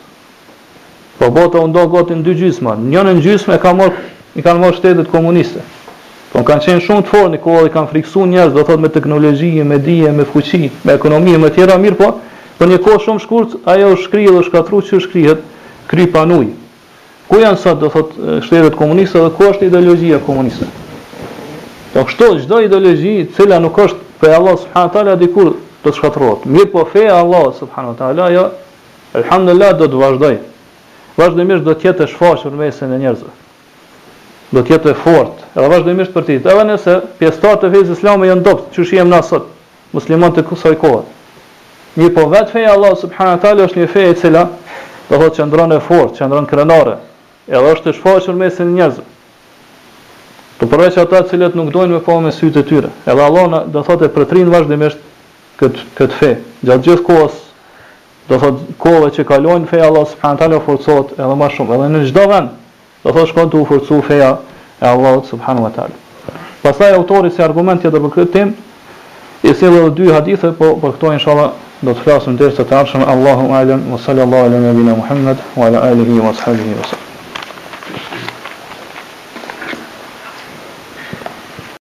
Po 1.19 1.31
bota 1.31 1.63
u 1.63 1.67
ndodh 1.71 1.91
gati 1.95 2.13
në 2.19 2.23
dy 2.27 2.35
gjysma. 2.43 2.75
Njënën 2.77 3.23
gjysmë 3.23 3.55
e 3.55 3.63
ka 3.63 3.73
marr 3.73 3.95
i 4.35 4.41
kanë 4.43 4.59
marr 4.59 4.75
shtetet 4.75 5.07
komuniste. 5.11 5.63
Po 6.33 6.41
kanë 6.43 6.63
qenë 6.65 6.81
shumë 6.83 7.03
të 7.07 7.11
fortë 7.11 7.37
kohë 7.43 7.61
dhe 7.65 7.69
kanë 7.73 7.89
friksuar 7.91 8.27
njerëz, 8.27 8.53
do 8.57 8.63
thotë 8.67 8.83
me 8.83 8.89
teknologji, 8.95 9.51
me 9.67 9.77
dije, 9.83 10.09
me 10.17 10.25
fuqi, 10.27 10.67
me 10.83 10.95
ekonomi 10.97 11.35
e 11.37 11.39
më 11.39 11.51
tëra 11.55 11.77
mirë, 11.79 11.95
po 12.01 12.09
për 12.59 12.59
po 12.59 12.67
një 12.71 12.79
kohë 12.83 13.03
shumë 13.05 13.23
shkurt 13.23 13.53
ajo 13.73 13.91
u 13.95 13.99
shkri 14.01 14.25
dhe 14.27 14.33
u 14.35 14.43
shkatru 14.43 14.81
që 14.89 14.99
shkrihet 15.05 15.45
krypa 15.91 16.25
nuj. 16.27 16.49
Ku 17.31 17.39
janë 17.39 17.61
sa 17.63 17.73
do 17.79 17.89
thotë 17.93 18.39
shtetet 18.45 18.75
komuniste 18.75 19.23
dhe 19.23 19.31
ku 19.37 19.47
është 19.53 19.69
ideologjia 19.69 20.19
komuniste? 20.27 20.67
Po 21.95 22.03
kështu 22.09 22.33
çdo 22.43 22.59
ideologji 22.67 23.15
e 23.23 23.27
cila 23.37 23.61
nuk 23.63 23.79
është 23.87 24.19
për 24.21 24.35
Allah 24.39 24.59
subhanahu 24.65 24.93
taala 24.97 25.15
dikur 25.23 25.53
të 25.85 25.95
shkatërrohet. 25.99 26.43
Mirë 26.57 26.71
po 26.75 26.83
feja 26.91 27.15
Allah 27.23 27.47
subhanahu 27.61 27.95
taala 28.03 28.27
ajo 28.27 28.43
ja, 28.43 28.45
elhamdullah 29.21 29.75
do 29.79 29.87
të 29.87 30.03
vazhdojë. 30.05 30.41
Vazhdimisht 31.17 31.65
do 31.69 31.73
të 31.79 31.89
jetë 31.93 32.03
e 32.03 32.11
shfaqur 32.15 32.59
mesën 32.65 32.91
e 32.91 33.01
njerëzve 33.05 33.35
do 34.51 34.61
të 34.63 34.75
jetë 34.77 34.91
e 34.91 34.95
fortë. 35.01 35.49
Edhe 35.57 35.69
vazhdimisht 35.71 36.13
për 36.13 36.25
ti. 36.27 36.37
Edhe 36.39 36.63
nëse 36.69 36.95
pjesëtarët 37.19 37.65
e 37.67 37.71
fesë 37.73 37.95
islame 37.97 38.29
janë 38.29 38.45
dobët, 38.45 38.69
çu 38.75 38.85
shihem 38.87 39.09
na 39.11 39.21
sot, 39.25 39.49
muslimanë 39.95 40.37
të 40.37 40.45
kësaj 40.47 40.75
kohë. 40.83 41.01
Një 41.99 42.09
po 42.15 42.27
vetë 42.31 42.53
feja 42.53 42.75
Allah 42.75 42.93
subhanahu 43.01 43.35
wa 43.39 43.41
taala 43.43 43.65
është 43.67 43.81
një 43.81 43.89
fe 43.95 44.05
e 44.07 44.13
cila 44.21 44.45
do 45.09 45.15
të 45.15 45.19
thotë 45.21 45.37
që 45.39 45.47
ndron 45.49 45.73
e 45.75 45.79
fortë, 45.83 46.15
që 46.19 46.45
krenare. 46.51 46.95
Edhe 47.47 47.73
është 47.73 47.91
e 47.91 47.97
shfaqur 47.97 48.35
mes 48.35 48.59
njerëzve. 48.59 48.71
njerëz. 48.75 49.01
Po 50.57 50.63
të 50.65 50.71
përveç 50.71 50.97
ata 50.97 51.21
të 51.23 51.29
cilët 51.31 51.55
nuk 51.55 51.73
dojnë 51.73 51.93
me 51.93 51.99
pa 52.05 52.19
me 52.19 52.31
sytë 52.31 52.59
të 52.61 52.63
tyre. 52.69 52.89
Edhe 53.05 53.21
Allah 53.27 53.45
në, 53.51 53.59
do 53.73 53.83
thotë 53.87 54.07
përtrin 54.15 54.51
vazhdimisht 54.51 54.99
këtë 55.59 55.79
këtë 55.97 56.15
fe. 56.19 56.31
Gjatë 56.65 56.85
gjithë 56.87 57.05
kohës 57.09 57.35
do 58.29 58.35
thotë 58.41 58.77
kohëve 58.79 59.09
që 59.15 59.23
kalojnë 59.27 59.67
feja 59.69 59.85
Allah 59.89 60.05
subhanahu 60.05 60.35
wa 60.35 60.39
taala 60.39 60.59
forcohet 60.61 61.11
edhe 61.19 61.35
më 61.41 61.47
shumë, 61.55 61.73
edhe 61.75 61.89
në 61.93 62.05
çdo 62.11 62.25
vend 62.33 62.49
Do 63.07 63.13
thotë 63.15 63.29
shkon 63.29 63.51
të 63.51 63.57
u 63.63 63.97
feja 64.05 64.31
e 64.83 64.87
Allahut 64.89 65.29
subhanahu 65.31 65.63
wa 65.69 65.69
taala. 65.75 65.95
Pastaj 66.63 66.89
autori 66.97 67.29
si 67.31 67.43
argument 67.45 67.79
tjetër 67.81 68.03
për 68.05 68.11
këtë 68.17 68.33
temë 68.33 69.47
i 69.47 69.53
sjell 69.55 69.87
dy 69.95 70.09
hadithe, 70.11 70.51
po 70.59 70.73
për 70.81 70.97
këto 70.97 71.13
inshallah 71.15 71.49
do 71.87 71.95
të 71.95 72.03
flasim 72.03 72.35
derisa 72.41 72.65
të 72.67 72.77
ardhshëm 72.83 73.07
Allahu 73.15 73.47
alem 73.61 73.85
wa 73.95 74.01
sallallahu 74.07 74.49
alaihi 74.51 74.63
wa 74.67 74.73
sallam 74.75 74.99
Muhammad 75.01 75.45
wa 75.55 75.67
ala 75.71 75.85
alihi 75.89 76.19
wa 76.27 76.33
sahbihi 76.43 76.79
wa 76.81 76.87
sallam. 76.91 77.06